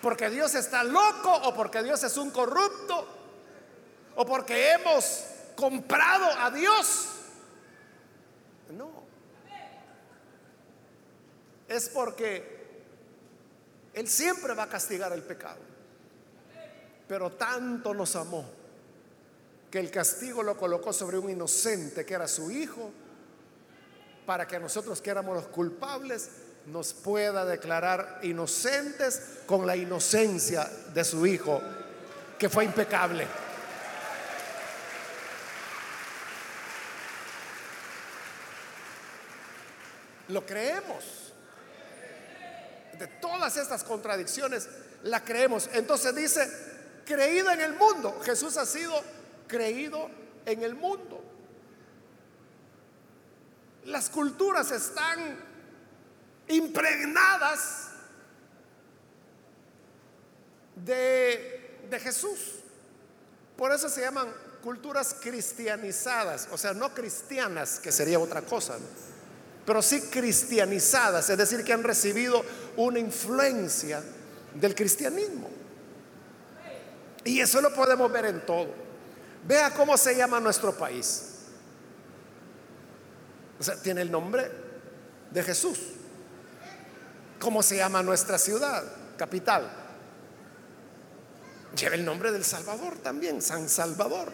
¿Porque 0.01 0.31
Dios 0.31 0.55
está 0.55 0.83
loco 0.83 1.31
o 1.31 1.55
porque 1.55 1.83
Dios 1.83 2.03
es 2.03 2.17
un 2.17 2.31
corrupto? 2.31 3.07
¿O 4.17 4.25
porque 4.25 4.73
hemos 4.73 5.27
comprado 5.55 6.25
a 6.39 6.51
Dios? 6.51 7.09
No. 8.71 9.03
Es 11.73 11.89
porque 11.89 12.45
Él 13.95 14.07
siempre 14.07 14.53
va 14.53 14.65
a 14.65 14.69
castigar 14.69 15.11
el 15.15 15.23
pecado. 15.23 15.61
Pero 17.09 17.33
tanto 17.33 17.95
nos 17.95 18.15
amó 18.15 18.45
que 19.71 19.81
el 19.81 19.91
castigo 19.91 20.43
lo 20.43 20.55
colocó 20.55 20.93
sobre 20.93 21.17
un 21.17 21.31
inocente 21.31 22.05
que 22.05 22.13
era 22.13 22.29
su 22.29 22.51
hijo, 22.51 22.91
para 24.27 24.47
que 24.47 24.59
nosotros 24.59 25.01
que 25.01 25.09
éramos 25.09 25.35
los 25.35 25.47
culpables 25.47 26.29
nos 26.67 26.93
pueda 26.93 27.47
declarar 27.47 28.21
inocentes 28.23 29.39
con 29.47 29.67
la 29.67 29.75
inocencia 29.75 30.71
de 30.93 31.05
su 31.05 31.27
Hijo, 31.27 31.61
que 32.39 32.51
fue 32.51 32.67
impecable. 32.67 33.27
Lo 40.29 40.47
creemos. 40.47 41.32
Todas 43.07 43.57
estas 43.57 43.85
contradicciones, 43.85 44.69
la 45.03 45.25
creemos. 45.25 45.69
Entonces 45.73 46.15
dice, 46.15 46.51
creído 47.05 47.51
en 47.51 47.61
el 47.61 47.75
mundo. 47.75 48.21
Jesús 48.25 48.57
ha 48.57 48.67
sido 48.67 48.95
creído 49.47 50.11
en 50.47 50.63
el 50.63 50.75
mundo. 50.75 51.23
Las 53.85 54.09
culturas 54.09 54.71
están 54.71 55.37
impregnadas 56.49 57.89
de, 60.77 61.81
de 61.91 62.01
Jesús. 62.01 62.39
Por 63.57 63.73
eso 63.73 63.89
se 63.89 64.01
llaman 64.01 64.33
culturas 64.63 65.17
cristianizadas, 65.21 66.49
o 66.53 66.57
sea, 66.57 66.73
no 66.73 66.95
cristianas, 66.95 67.81
que 67.81 67.93
sería 67.93 68.19
otra 68.19 68.43
cosa, 68.43 68.79
pero 69.67 69.83
sí 69.83 70.01
cristianizadas, 70.03 71.29
es 71.29 71.37
decir, 71.37 71.65
que 71.65 71.73
han 71.73 71.83
recibido 71.83 72.45
una 72.77 72.99
influencia 72.99 74.03
del 74.55 74.75
cristianismo. 74.75 75.49
Y 77.25 77.41
eso 77.41 77.61
lo 77.61 77.73
podemos 77.73 78.11
ver 78.11 78.27
en 78.27 78.45
todo. 78.45 78.69
Vea 79.47 79.73
cómo 79.75 79.97
se 79.97 80.17
llama 80.17 80.41
nuestro 80.41 80.77
país. 80.77 81.31
O 83.59 83.63
sea, 83.63 83.77
tiene 83.77 84.03
el 84.03 84.11
nombre 84.11 84.51
de 85.31 85.43
Jesús. 85.43 85.79
¿Cómo 87.39 87.63
se 87.63 87.77
llama 87.77 88.03
nuestra 88.03 88.39
ciudad, 88.39 88.85
capital? 89.17 89.71
Lleva 91.77 91.95
el 91.95 92.05
nombre 92.05 92.33
del 92.33 92.45
Salvador 92.45 92.99
también, 92.99 93.41
San 93.41 93.69
Salvador. 93.69 94.33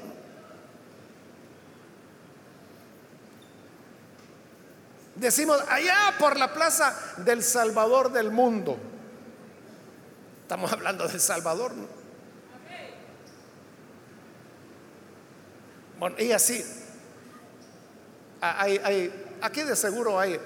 Decimos, 5.19 5.61
allá 5.69 6.15
por 6.19 6.39
la 6.39 6.53
plaza 6.55 6.95
del 7.19 7.43
Salvador 7.43 8.13
del 8.13 8.31
mundo. 8.31 8.79
Estamos 10.43 10.73
hablando 10.73 11.07
del 11.09 11.21
Salvador, 11.21 11.75
¿no? 11.75 11.99
Bueno, 15.99 16.17
y 16.21 16.31
así, 16.31 16.65
hay, 18.41 19.13
aquí 19.43 19.63
de 19.63 19.75
seguro 19.75 20.21
hay 20.21 20.39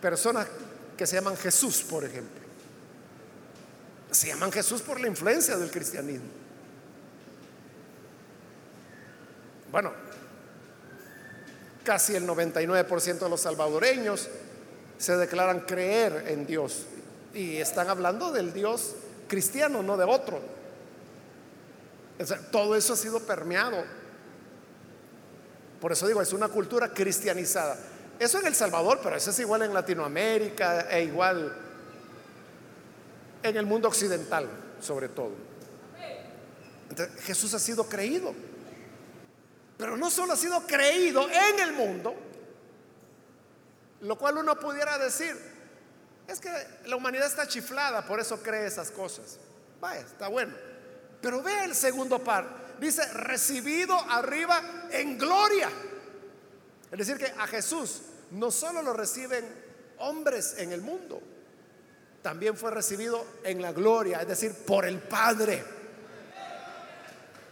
personas 0.00 0.48
que 0.96 1.06
se 1.06 1.14
llaman 1.14 1.36
Jesús, 1.36 1.82
por 1.82 2.04
ejemplo. 2.04 2.40
Se 4.10 4.26
llaman 4.26 4.50
Jesús 4.50 4.82
por 4.82 5.00
la 5.00 5.06
influencia 5.06 5.56
del 5.56 5.70
cristianismo. 5.70 6.26
Bueno, 9.70 9.92
casi 11.90 12.14
el 12.14 12.24
99% 12.24 13.18
de 13.18 13.28
los 13.28 13.40
salvadoreños 13.40 14.28
se 14.96 15.16
declaran 15.16 15.62
creer 15.62 16.26
en 16.28 16.46
Dios 16.46 16.84
y 17.34 17.56
están 17.56 17.90
hablando 17.90 18.30
del 18.30 18.52
Dios 18.52 18.94
cristiano, 19.26 19.82
no 19.82 19.96
de 19.96 20.04
otro. 20.04 20.40
todo 22.52 22.76
eso 22.76 22.92
ha 22.92 22.96
sido 22.96 23.18
permeado. 23.18 23.82
Por 25.80 25.90
eso 25.90 26.06
digo, 26.06 26.22
es 26.22 26.32
una 26.32 26.46
cultura 26.46 26.94
cristianizada. 26.94 27.76
Eso 28.20 28.38
en 28.38 28.46
El 28.46 28.54
Salvador, 28.54 29.00
pero 29.02 29.16
eso 29.16 29.30
es 29.30 29.38
igual 29.40 29.62
en 29.62 29.74
Latinoamérica 29.74 30.82
e 30.92 31.02
igual 31.02 31.52
en 33.42 33.56
el 33.56 33.66
mundo 33.66 33.88
occidental, 33.88 34.48
sobre 34.80 35.08
todo. 35.08 35.32
Jesús 37.24 37.52
ha 37.52 37.58
sido 37.58 37.88
creído. 37.88 38.32
Pero 39.80 39.96
no 39.96 40.10
solo 40.10 40.34
ha 40.34 40.36
sido 40.36 40.66
creído 40.66 41.26
en 41.30 41.58
el 41.58 41.72
mundo, 41.72 42.14
lo 44.02 44.18
cual 44.18 44.36
uno 44.36 44.60
pudiera 44.60 44.98
decir, 44.98 45.34
es 46.28 46.38
que 46.38 46.52
la 46.84 46.96
humanidad 46.96 47.26
está 47.26 47.48
chiflada, 47.48 48.04
por 48.06 48.20
eso 48.20 48.42
cree 48.42 48.66
esas 48.66 48.90
cosas. 48.90 49.38
Vaya, 49.80 50.02
está 50.02 50.28
bueno. 50.28 50.52
Pero 51.22 51.42
ve 51.42 51.64
el 51.64 51.74
segundo 51.74 52.22
par. 52.22 52.76
Dice, 52.78 53.10
recibido 53.14 53.98
arriba 53.98 54.86
en 54.90 55.16
gloria. 55.16 55.70
Es 56.92 56.98
decir, 56.98 57.16
que 57.16 57.32
a 57.38 57.46
Jesús 57.46 58.02
no 58.32 58.50
solo 58.50 58.82
lo 58.82 58.92
reciben 58.92 59.46
hombres 59.98 60.56
en 60.58 60.72
el 60.72 60.82
mundo, 60.82 61.22
también 62.20 62.54
fue 62.54 62.70
recibido 62.70 63.24
en 63.44 63.62
la 63.62 63.72
gloria, 63.72 64.20
es 64.20 64.28
decir, 64.28 64.52
por 64.66 64.84
el 64.84 64.98
Padre. 64.98 65.64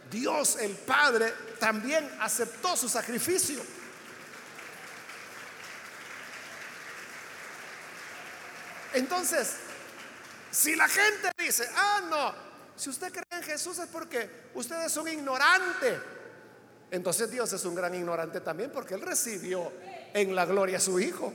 Dios 0.09 0.57
el 0.59 0.75
Padre 0.75 1.33
también 1.59 2.09
aceptó 2.19 2.75
su 2.75 2.89
sacrificio. 2.89 3.61
Entonces, 8.93 9.55
si 10.51 10.75
la 10.75 10.87
gente 10.87 11.31
dice, 11.37 11.69
ah, 11.75 12.01
no, 12.09 12.33
si 12.75 12.89
usted 12.89 13.11
cree 13.11 13.39
en 13.39 13.43
Jesús 13.43 13.77
es 13.77 13.87
porque 13.87 14.49
usted 14.55 14.83
es 14.83 14.97
un 14.97 15.07
ignorante, 15.07 15.99
entonces 16.89 17.29
Dios 17.29 17.53
es 17.53 17.63
un 17.65 17.75
gran 17.75 17.93
ignorante 17.93 18.41
también 18.41 18.71
porque 18.71 18.95
Él 18.95 19.01
recibió 19.01 19.71
en 20.13 20.33
la 20.33 20.45
gloria 20.45 20.77
a 20.77 20.81
su 20.81 20.99
Hijo. 20.99 21.31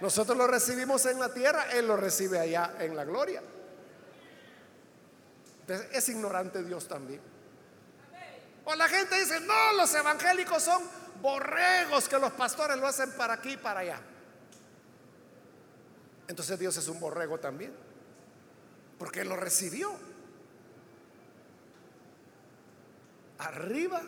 Nosotros 0.00 0.38
lo 0.38 0.46
recibimos 0.46 1.04
en 1.06 1.18
la 1.18 1.32
tierra, 1.32 1.72
Él 1.72 1.88
lo 1.88 1.96
recibe 1.96 2.38
allá 2.38 2.76
en 2.78 2.94
la 2.94 3.04
gloria. 3.04 3.42
Entonces, 5.62 5.88
es 5.92 6.08
ignorante 6.08 6.62
Dios 6.62 6.86
también. 6.86 7.20
O 8.70 8.74
la 8.74 8.86
gente 8.86 9.18
dice, 9.18 9.40
no, 9.40 9.72
los 9.78 9.94
evangélicos 9.94 10.62
son 10.62 10.82
borregos 11.22 12.06
que 12.06 12.18
los 12.18 12.32
pastores 12.32 12.76
lo 12.76 12.86
hacen 12.86 13.10
para 13.12 13.32
aquí 13.32 13.52
y 13.52 13.56
para 13.56 13.80
allá. 13.80 13.98
Entonces 16.28 16.58
Dios 16.58 16.76
es 16.76 16.86
un 16.86 17.00
borrego 17.00 17.40
también, 17.40 17.72
porque 18.98 19.24
lo 19.24 19.36
recibió. 19.36 19.90
Arriba 23.38 24.02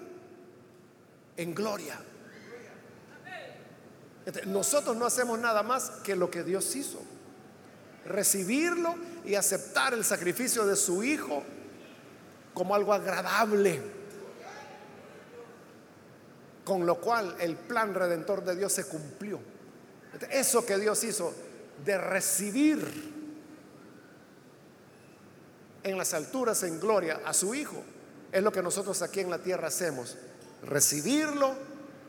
en 1.38 1.54
gloria. 1.54 1.98
Nosotros 4.44 4.94
no 4.94 5.06
hacemos 5.06 5.38
nada 5.38 5.62
más 5.62 5.88
que 6.04 6.14
lo 6.14 6.30
que 6.30 6.42
Dios 6.44 6.76
hizo. 6.76 7.00
Recibirlo 8.04 8.94
y 9.24 9.36
aceptar 9.36 9.94
el 9.94 10.04
sacrificio 10.04 10.66
de 10.66 10.76
su 10.76 11.02
Hijo 11.02 11.44
como 12.52 12.74
algo 12.74 12.92
agradable 12.92 13.99
con 16.64 16.86
lo 16.86 17.00
cual 17.00 17.36
el 17.40 17.56
plan 17.56 17.94
redentor 17.94 18.44
de 18.44 18.56
Dios 18.56 18.72
se 18.72 18.86
cumplió. 18.86 19.40
Eso 20.30 20.66
que 20.66 20.78
Dios 20.78 21.02
hizo 21.04 21.32
de 21.84 21.98
recibir 21.98 23.10
en 25.82 25.96
las 25.96 26.12
alturas 26.14 26.62
en 26.62 26.78
gloria 26.78 27.20
a 27.24 27.32
su 27.32 27.54
Hijo, 27.54 27.82
es 28.32 28.42
lo 28.42 28.52
que 28.52 28.62
nosotros 28.62 29.00
aquí 29.02 29.20
en 29.20 29.30
la 29.30 29.38
tierra 29.38 29.68
hacemos, 29.68 30.16
recibirlo 30.62 31.54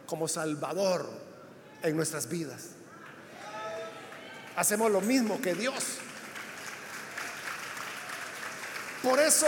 como 0.06 0.28
Salvador 0.28 1.10
en 1.82 1.95
nuestras 1.95 2.28
vidas. 2.28 2.68
Hacemos 4.56 4.91
lo 4.91 5.02
mismo 5.02 5.41
que 5.41 5.56
Dios. 5.56 5.97
Por 9.02 9.20
eso 9.20 9.47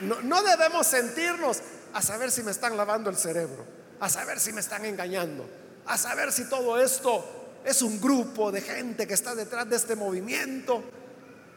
no, 0.00 0.22
no 0.22 0.42
debemos 0.42 0.86
sentirnos 0.86 1.60
a 1.96 2.02
saber 2.02 2.30
si 2.30 2.42
me 2.42 2.50
están 2.50 2.76
lavando 2.76 3.08
el 3.08 3.16
cerebro, 3.16 3.64
a 4.00 4.10
saber 4.10 4.38
si 4.38 4.52
me 4.52 4.60
están 4.60 4.84
engañando, 4.84 5.48
a 5.86 5.96
saber 5.96 6.30
si 6.30 6.44
todo 6.44 6.78
esto 6.78 7.24
es 7.64 7.80
un 7.80 7.98
grupo 7.98 8.52
de 8.52 8.60
gente 8.60 9.06
que 9.06 9.14
está 9.14 9.34
detrás 9.34 9.66
de 9.66 9.76
este 9.76 9.96
movimiento. 9.96 10.84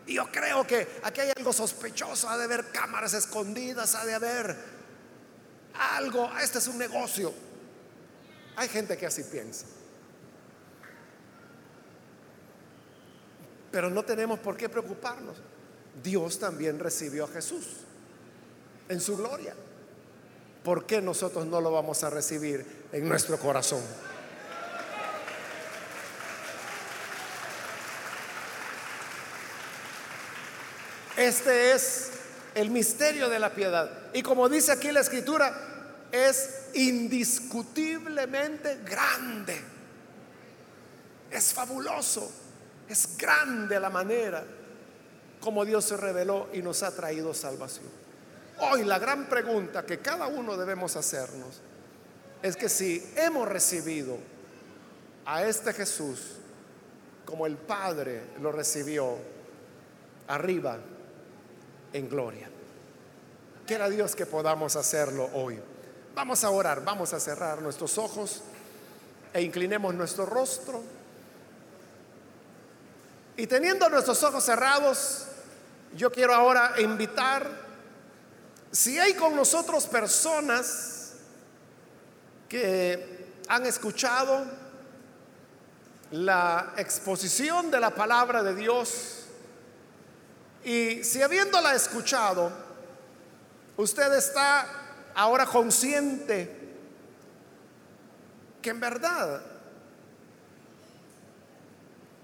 Y 0.08 0.14
yo 0.14 0.32
creo 0.32 0.66
que 0.66 0.88
aquí 1.04 1.20
hay 1.20 1.34
algo 1.36 1.52
sospechoso, 1.52 2.30
ha 2.30 2.38
de 2.38 2.46
haber 2.46 2.72
cámaras 2.72 3.14
escondidas, 3.16 3.96
ha 3.96 4.06
de 4.06 4.14
haber 4.14 4.56
algo, 5.74 6.32
este 6.42 6.60
es 6.60 6.68
un 6.70 6.78
negocio. 6.78 7.34
Hay 8.56 8.70
gente 8.70 8.96
que 8.96 9.08
así 9.08 9.26
piensa. 9.26 9.66
Pero 13.74 13.90
no 13.90 14.06
tenemos 14.06 14.40
por 14.40 14.56
qué 14.56 14.70
preocuparnos. 14.70 15.36
Dios 16.02 16.40
también 16.40 16.80
recibió 16.80 17.26
a 17.26 17.28
Jesús 17.28 17.66
en 18.88 19.02
su 19.02 19.18
gloria. 19.18 19.54
¿Por 20.70 20.86
qué 20.86 21.02
nosotros 21.02 21.48
no 21.48 21.60
lo 21.62 21.72
vamos 21.72 22.04
a 22.04 22.12
recibir 22.12 22.64
en 22.92 23.10
nuestro 23.10 23.40
corazón? 23.40 23.82
Este 31.18 31.72
es 31.72 32.12
el 32.54 32.70
misterio 32.70 33.30
de 33.30 33.40
la 33.40 33.50
piedad. 33.50 34.12
Y 34.14 34.22
como 34.22 34.48
dice 34.48 34.72
aquí 34.72 34.92
la 34.92 35.00
escritura, 35.00 35.52
es 36.12 36.68
indiscutiblemente 36.76 38.82
grande. 38.86 39.60
Es 41.32 41.52
fabuloso. 41.52 42.32
Es 42.88 43.18
grande 43.18 43.80
la 43.80 43.90
manera 43.90 44.46
como 45.42 45.66
Dios 45.66 45.86
se 45.86 45.98
reveló 45.98 46.48
y 46.54 46.62
nos 46.62 46.84
ha 46.84 46.96
traído 46.96 47.34
salvación. 47.34 48.09
Hoy 48.62 48.84
la 48.84 49.00
gran 49.00 49.28
pregunta 49.28 49.86
que 49.86 50.00
cada 50.00 50.28
uno 50.28 50.58
debemos 50.58 50.96
hacernos 50.96 51.62
es 52.42 52.56
que 52.56 52.70
si 52.70 53.14
hemos 53.16 53.48
recibido 53.48 54.18
a 55.26 55.44
este 55.44 55.74
Jesús 55.74 56.36
como 57.26 57.46
el 57.46 57.56
Padre 57.56 58.24
lo 58.42 58.52
recibió 58.52 59.18
arriba 60.28 60.78
en 61.94 62.10
gloria, 62.10 62.50
quiera 63.66 63.90
Dios 63.90 64.16
que 64.16 64.26
podamos 64.26 64.76
hacerlo 64.76 65.30
hoy. 65.34 65.60
Vamos 66.16 66.44
a 66.44 66.50
orar, 66.50 66.84
vamos 66.84 67.14
a 67.14 67.20
cerrar 67.20 67.62
nuestros 67.62 67.98
ojos 67.98 68.42
e 69.34 69.42
inclinemos 69.42 69.94
nuestro 69.94 70.26
rostro. 70.26 70.82
Y 73.38 73.48
teniendo 73.48 73.88
nuestros 73.90 74.22
ojos 74.24 74.44
cerrados, 74.44 75.28
yo 75.96 76.12
quiero 76.12 76.34
ahora 76.34 76.74
invitar, 76.80 77.69
si 78.72 79.00
hay 79.00 79.14
con 79.14 79.36
nosotros 79.36 79.88
personas 79.88 81.14
que 82.48 83.28
han 83.48 83.66
escuchado 83.66 84.46
la 86.12 86.74
exposición 86.78 87.72
de 87.72 87.80
la 87.80 87.92
palabra 87.92 88.44
de 88.44 88.56
Dios, 88.56 89.26
y 90.64 91.04
si 91.04 91.22
habiéndola 91.22 91.74
escuchado, 91.74 92.52
usted 93.78 94.14
está 94.14 94.68
ahora 95.16 95.46
consciente 95.46 96.58
que 98.62 98.70
en 98.70 98.80
verdad 98.80 99.42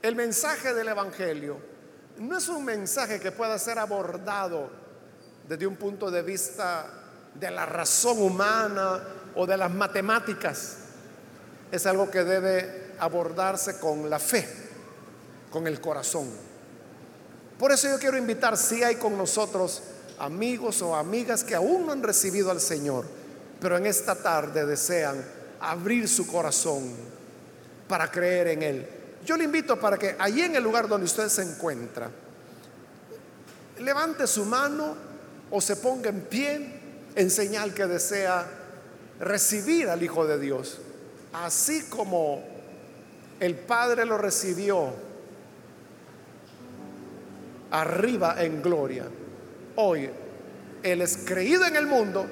el 0.02 0.16
mensaje 0.16 0.74
del 0.74 0.90
Evangelio 0.90 1.58
no 2.18 2.38
es 2.38 2.48
un 2.50 2.64
mensaje 2.64 3.20
que 3.20 3.32
pueda 3.32 3.58
ser 3.58 3.80
abordado 3.80 4.85
desde 5.48 5.68
un 5.68 5.76
punto 5.76 6.10
de 6.10 6.22
vista 6.22 6.86
de 7.34 7.52
la 7.52 7.66
razón 7.66 8.22
humana 8.22 9.02
o 9.36 9.46
de 9.46 9.58
las 9.58 9.72
matemáticas. 9.72 10.78
Es 11.72 11.86
algo 11.86 12.10
que 12.10 12.24
debe 12.24 12.94
abordarse 13.00 13.80
con 13.80 14.10
la 14.10 14.20
fe, 14.20 14.48
con 15.52 15.68
el 15.68 15.82
corazón. 15.82 16.30
Por 17.60 17.72
eso 17.72 17.90
yo 17.90 18.00
quiero 18.00 18.18
invitar, 18.18 18.58
si 18.58 18.84
hay 18.84 18.96
con 18.96 19.18
nosotros 19.18 19.82
amigos 20.20 20.82
o 20.82 20.96
amigas 20.96 21.44
que 21.44 21.56
aún 21.56 21.86
no 21.86 21.92
han 21.92 22.04
recibido 22.04 22.52
al 22.52 22.60
Señor, 22.60 23.06
pero 23.60 23.78
en 23.78 23.86
esta 23.86 24.16
tarde 24.16 24.66
desean 24.66 25.24
abrir 25.60 26.08
su 26.08 26.28
corazón 26.28 26.94
para 27.88 28.10
creer 28.10 28.48
en 28.48 28.64
Él. 28.64 28.90
Yo 29.26 29.38
le 29.38 29.46
invito 29.46 29.80
para 29.80 29.98
que 29.98 30.16
allí 30.20 30.42
en 30.42 30.56
el 30.56 30.64
lugar 30.64 30.88
donde 30.88 31.06
usted 31.06 31.28
se 31.30 31.42
encuentra, 31.42 32.10
levante 33.80 34.28
su 34.28 34.46
mano 34.46 34.96
o 35.56 35.62
se 35.62 35.78
ponga 35.78 36.10
en 36.10 36.20
pie 36.20 36.60
en 37.16 37.30
señal 37.30 37.74
que 37.74 37.86
desea 37.86 38.46
recibir 39.22 39.88
al 39.88 40.04
Hijo 40.04 40.28
de 40.28 40.38
Dios, 40.38 40.80
así 41.32 41.84
como 41.84 42.44
el 43.40 43.56
Padre 43.56 44.06
lo 44.06 44.18
recibió 44.18 44.92
arriba 47.72 48.44
en 48.44 48.62
gloria. 48.62 49.06
Hoy 49.78 50.10
Él 50.84 51.02
es 51.02 51.20
creído 51.26 51.66
en 51.66 51.78
el 51.78 51.88
mundo 51.88 52.26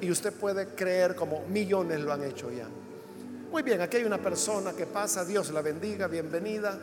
y 0.00 0.12
usted 0.12 0.32
puede 0.32 0.68
creer 0.68 1.16
como 1.16 1.44
millones 1.48 1.98
lo 1.98 2.12
han 2.12 2.22
hecho 2.22 2.48
ya. 2.52 2.68
Muy 3.50 3.64
bien, 3.64 3.80
aquí 3.80 3.96
hay 3.96 4.04
una 4.04 4.18
persona 4.18 4.72
que 4.72 4.86
pasa, 4.86 5.24
Dios 5.24 5.50
la 5.50 5.62
bendiga, 5.62 6.06
bienvenida. 6.06 6.78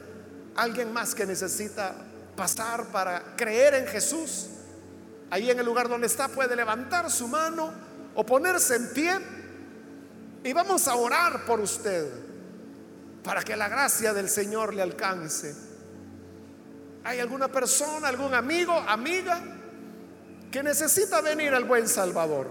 Alguien 0.57 0.91
más 0.91 1.15
que 1.15 1.25
necesita 1.25 1.95
pasar 2.35 2.83
para 2.87 3.37
creer 3.37 3.75
en 3.75 3.87
Jesús. 3.87 4.49
Ahí 5.35 5.51
en 5.51 5.59
el 5.59 5.65
lugar 5.65 5.89
donde 5.89 6.07
está 6.07 6.29
puede 6.29 6.55
levantar 6.55 7.11
su 7.11 7.27
mano 7.27 7.69
o 8.15 8.25
ponerse 8.25 8.77
en 8.77 8.93
pie 8.93 9.11
y 10.45 10.53
vamos 10.53 10.87
a 10.87 10.95
orar 10.95 11.43
por 11.43 11.59
usted 11.59 12.09
para 13.21 13.43
que 13.43 13.57
la 13.57 13.67
gracia 13.67 14.13
del 14.13 14.29
Señor 14.29 14.73
le 14.73 14.81
alcance. 14.81 15.53
¿Hay 17.03 17.19
alguna 17.19 17.49
persona, 17.49 18.07
algún 18.07 18.33
amigo, 18.33 18.71
amiga 18.87 19.41
que 20.49 20.63
necesita 20.63 21.19
venir 21.19 21.53
al 21.53 21.65
buen 21.65 21.89
Salvador? 21.89 22.47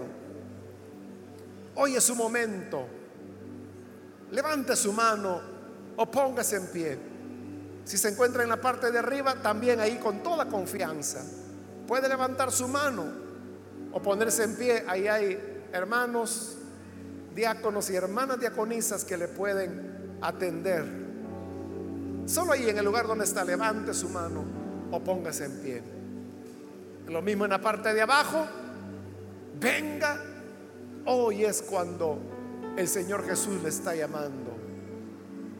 Hoy 1.73 1.95
es 1.95 2.03
su 2.03 2.15
momento 2.15 2.87
levante 4.29 4.75
su 4.75 4.93
mano 4.93 5.41
o 5.95 6.05
póngase 6.05 6.57
en 6.57 6.67
pie. 6.67 6.99
Si 7.83 7.97
se 7.97 8.09
encuentra 8.09 8.43
en 8.43 8.49
la 8.49 8.61
parte 8.61 8.91
de 8.91 8.99
arriba, 8.99 9.41
también 9.41 9.79
ahí 9.79 9.97
con 9.97 10.21
toda 10.21 10.45
confianza. 10.45 11.23
Puede 11.87 12.09
levantar 12.09 12.51
su 12.51 12.67
mano 12.67 13.05
o 13.91 14.01
ponerse 14.01 14.43
en 14.43 14.55
pie. 14.55 14.83
Ahí 14.87 15.07
hay 15.07 15.67
hermanos, 15.71 16.57
diáconos 17.35 17.89
y 17.89 17.95
hermanas 17.95 18.39
diaconisas 18.39 19.05
que 19.05 19.17
le 19.17 19.27
pueden 19.27 20.17
atender. 20.21 20.85
Solo 22.25 22.53
ahí 22.53 22.69
en 22.69 22.77
el 22.77 22.85
lugar 22.85 23.05
donde 23.07 23.25
está, 23.25 23.43
levante 23.43 23.93
su 23.93 24.09
mano 24.09 24.43
o 24.91 24.99
póngase 24.99 25.45
en 25.45 25.59
pie. 25.61 25.83
Lo 27.07 27.21
mismo 27.21 27.45
en 27.45 27.51
la 27.51 27.61
parte 27.61 27.93
de 27.93 28.01
abajo. 28.01 28.45
Venga. 29.59 30.21
Hoy 31.07 31.45
es 31.45 31.61
cuando 31.61 32.17
el 32.77 32.87
Señor 32.87 33.25
Jesús 33.27 33.61
le 33.61 33.69
está 33.69 33.95
llamando. 33.95 34.57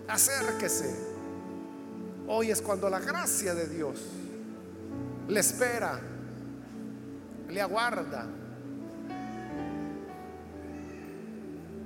Acérquese. 0.08 1.14
Hoy 2.28 2.50
es 2.50 2.64
cuando 2.64 2.90
la 2.90 3.00
gracia 3.00 3.54
de 3.54 3.68
Dios 3.68 4.02
le 5.28 5.40
espera, 5.40 6.00
le 7.50 7.62
aguarda. 7.62 8.26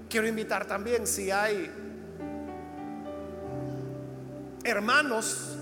Quiero 0.10 0.28
invitar 0.28 0.66
también 0.66 1.06
si 1.06 1.30
hay 1.30 1.72
hermanos 4.64 5.58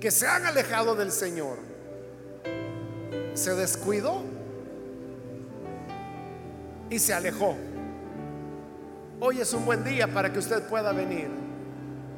que 0.00 0.10
se 0.10 0.26
han 0.26 0.46
alejado 0.46 0.94
del 0.94 1.12
Señor, 1.12 1.58
se 3.34 3.54
descuidó 3.54 4.22
y 6.90 6.98
se 6.98 7.12
alejó. 7.12 7.56
Hoy 9.20 9.40
es 9.40 9.52
un 9.52 9.64
buen 9.64 9.84
día 9.84 10.06
para 10.08 10.32
que 10.32 10.38
usted 10.38 10.62
pueda 10.62 10.92
venir 10.92 11.28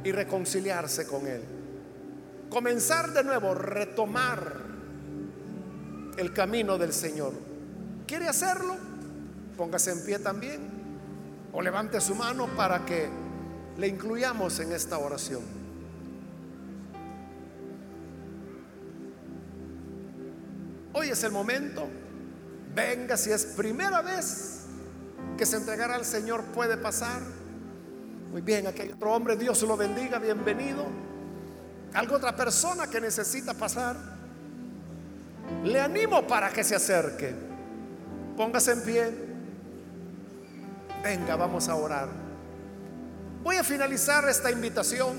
y 0.05 0.13
reconciliarse 0.13 1.07
con 1.07 1.27
Él. 1.27 1.43
Comenzar 2.51 3.13
de 3.13 3.25
nuevo, 3.25 3.55
retomar 3.55 4.70
el 6.17 6.33
camino 6.33 6.79
del 6.79 6.93
Señor. 6.93 7.33
¿Quiere 8.07 8.29
hacerlo? 8.29 8.77
Póngase 9.57 9.93
en 9.93 10.05
pie 10.05 10.19
también 10.19 10.61
o 11.53 11.61
levante 11.63 12.01
su 12.01 12.15
mano 12.15 12.47
para 12.57 12.85
que 12.85 13.09
le 13.77 13.89
incluyamos 13.89 14.59
en 14.61 14.73
esta 14.73 14.99
oración. 14.99 15.43
Hoy 20.93 21.09
es 21.09 21.23
el 21.25 21.33
momento. 21.33 21.89
Venga 22.75 23.17
si 23.17 23.31
es 23.31 23.45
primera 23.45 24.01
vez 24.03 24.67
que 25.37 25.47
se 25.47 25.57
entregara 25.57 25.95
al 25.95 26.05
Señor 26.05 26.45
puede 26.47 26.77
pasar. 26.77 27.21
Muy 28.31 28.43
bien, 28.43 28.67
hay 28.67 28.93
otro 28.93 29.13
hombre, 29.13 29.37
Dios 29.37 29.63
lo 29.63 29.77
bendiga, 29.77 30.19
bienvenido. 30.19 30.87
Algo 31.95 32.17
otra 32.17 32.37
persona 32.37 32.87
que 32.87 33.01
necesita 33.01 33.55
pasar. 33.55 34.20
Le 35.65 35.81
animo 35.81 36.27
para 36.27 36.51
que 36.51 36.65
se 36.65 36.75
acerque. 36.75 37.35
Póngase 38.37 38.73
en 38.73 38.83
pie. 38.83 39.15
Venga, 41.03 41.37
vamos 41.37 41.69
a 41.69 41.75
orar. 41.75 42.09
Voy 43.43 43.57
a 43.57 43.65
finalizar 43.65 44.29
esta 44.29 44.51
invitación 44.51 45.17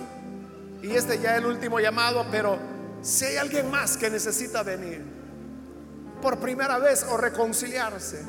y 0.81 0.91
este 0.91 1.19
ya 1.19 1.33
es 1.33 1.39
el 1.39 1.45
último 1.45 1.79
llamado, 1.79 2.25
pero 2.31 2.57
si 3.01 3.25
hay 3.25 3.37
alguien 3.37 3.69
más 3.69 3.97
que 3.97 4.09
necesita 4.09 4.63
venir 4.63 5.03
por 6.21 6.39
primera 6.39 6.77
vez 6.77 7.05
o 7.09 7.17
reconciliarse, 7.17 8.23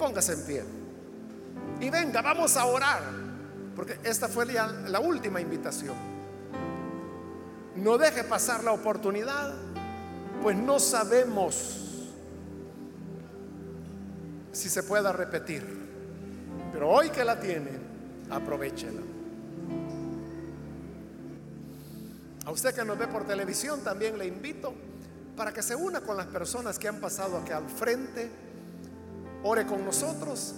Póngase 0.00 0.32
en 0.32 0.42
pie. 0.46 0.64
Y 1.78 1.90
venga, 1.90 2.22
vamos 2.22 2.56
a 2.56 2.64
orar. 2.64 3.02
Porque 3.76 3.98
esta 4.02 4.28
fue 4.28 4.46
la, 4.46 4.98
última 4.98 5.42
invitación. 5.42 5.94
No 7.76 7.98
deje 7.98 8.24
pasar 8.24 8.64
la 8.64 8.72
oportunidad, 8.72 9.54
pues 10.42 10.56
no 10.56 10.78
sabemos 10.78 12.08
si 14.52 14.68
se 14.68 14.82
pueda 14.82 15.12
repetir. 15.12 15.64
Pero 16.72 16.88
hoy 16.88 17.10
que 17.10 17.24
la 17.24 17.38
tiene, 17.38 17.70
aprovechela. 18.30 19.00
A 22.44 22.50
usted 22.50 22.74
que 22.74 22.84
nos 22.84 22.98
ve 22.98 23.06
por 23.06 23.26
televisión 23.26 23.80
también 23.80 24.18
le 24.18 24.26
invito 24.26 24.72
para 25.36 25.52
que 25.52 25.62
se 25.62 25.74
una 25.74 26.00
con 26.00 26.16
las 26.16 26.26
personas 26.26 26.78
que 26.78 26.88
han 26.88 27.00
pasado 27.00 27.38
aquí 27.38 27.52
al 27.52 27.68
frente 27.68 28.28
ore 29.42 29.66
con 29.66 29.84
nosotros 29.84 30.54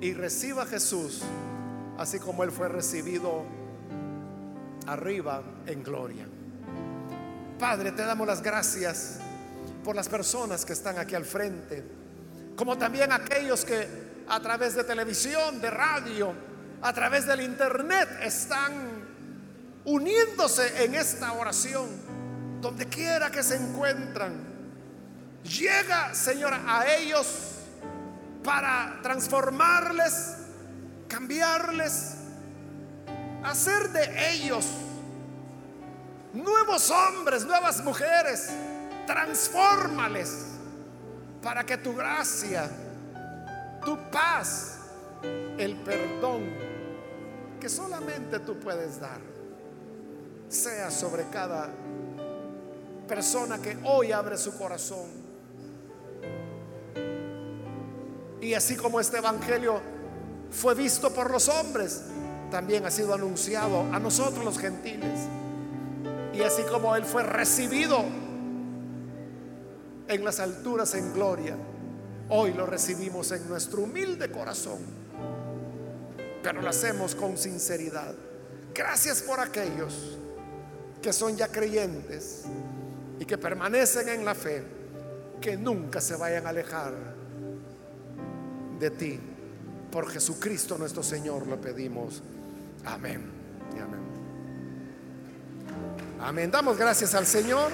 y 0.00 0.12
reciba 0.14 0.62
a 0.62 0.66
Jesús 0.66 1.22
así 1.98 2.18
como 2.18 2.44
Él 2.44 2.50
fue 2.50 2.68
recibido 2.68 3.42
arriba 4.86 5.42
en 5.66 5.82
gloria. 5.82 6.26
Padre, 7.58 7.92
te 7.92 8.04
damos 8.04 8.26
las 8.26 8.42
gracias 8.42 9.18
por 9.82 9.94
las 9.94 10.08
personas 10.08 10.64
que 10.64 10.72
están 10.72 10.98
aquí 10.98 11.14
al 11.14 11.24
frente, 11.24 11.84
como 12.56 12.76
también 12.76 13.12
aquellos 13.12 13.64
que 13.64 14.24
a 14.28 14.40
través 14.40 14.74
de 14.74 14.84
televisión, 14.84 15.60
de 15.60 15.70
radio, 15.70 16.32
a 16.82 16.92
través 16.92 17.26
del 17.26 17.40
internet 17.40 18.08
están 18.22 18.72
uniéndose 19.84 20.84
en 20.84 20.94
esta 20.94 21.32
oración, 21.32 21.88
donde 22.60 22.86
quiera 22.86 23.30
que 23.30 23.42
se 23.42 23.56
encuentran 23.56 24.54
llega, 25.44 26.14
Señor, 26.14 26.52
a 26.54 26.86
ellos 26.96 27.26
para 28.42 28.98
transformarles, 29.02 30.36
cambiarles, 31.08 32.14
hacer 33.42 33.90
de 33.90 34.34
ellos 34.34 34.66
nuevos 36.34 36.90
hombres, 36.90 37.44
nuevas 37.44 37.82
mujeres. 37.82 38.50
Transfórmales 39.06 40.46
para 41.42 41.64
que 41.64 41.76
tu 41.76 41.94
gracia, 41.94 42.70
tu 43.84 43.98
paz, 44.10 44.78
el 45.58 45.76
perdón 45.76 46.42
que 47.60 47.68
solamente 47.68 48.40
tú 48.40 48.58
puedes 48.58 48.98
dar, 48.98 49.20
sea 50.48 50.90
sobre 50.90 51.24
cada 51.28 51.68
persona 53.06 53.58
que 53.58 53.76
hoy 53.84 54.12
abre 54.12 54.36
su 54.38 54.56
corazón. 54.56 55.06
Y 58.40 58.54
así 58.54 58.76
como 58.76 59.00
este 59.00 59.18
Evangelio 59.18 59.80
fue 60.50 60.74
visto 60.74 61.12
por 61.12 61.30
los 61.30 61.48
hombres, 61.48 62.02
también 62.50 62.86
ha 62.86 62.90
sido 62.90 63.14
anunciado 63.14 63.80
a 63.92 63.98
nosotros 63.98 64.44
los 64.44 64.58
gentiles. 64.58 65.20
Y 66.34 66.42
así 66.42 66.62
como 66.62 66.96
Él 66.96 67.04
fue 67.04 67.22
recibido 67.22 68.04
en 70.08 70.24
las 70.24 70.40
alturas 70.40 70.94
en 70.94 71.12
gloria. 71.12 71.56
Hoy 72.28 72.52
lo 72.52 72.66
recibimos 72.66 73.30
en 73.32 73.48
nuestro 73.48 73.82
humilde 73.82 74.30
corazón, 74.30 74.78
pero 76.42 76.60
lo 76.60 76.68
hacemos 76.68 77.14
con 77.14 77.36
sinceridad. 77.36 78.14
Gracias 78.74 79.22
por 79.22 79.40
aquellos 79.40 80.18
que 81.00 81.12
son 81.12 81.36
ya 81.36 81.48
creyentes 81.48 82.44
y 83.20 83.24
que 83.24 83.38
permanecen 83.38 84.08
en 84.08 84.24
la 84.24 84.34
fe, 84.34 84.64
que 85.40 85.56
nunca 85.56 86.00
se 86.00 86.16
vayan 86.16 86.46
a 86.46 86.48
alejar 86.48 86.94
de 88.80 88.90
ti. 88.90 89.20
Por 89.92 90.08
Jesucristo 90.08 90.76
nuestro 90.78 91.02
Señor 91.02 91.46
lo 91.46 91.60
pedimos. 91.60 92.22
Amén. 92.84 93.30
amén. 93.72 94.13
Amén. 96.24 96.50
Damos 96.50 96.78
gracias 96.78 97.14
al 97.14 97.26
Señor. 97.26 97.70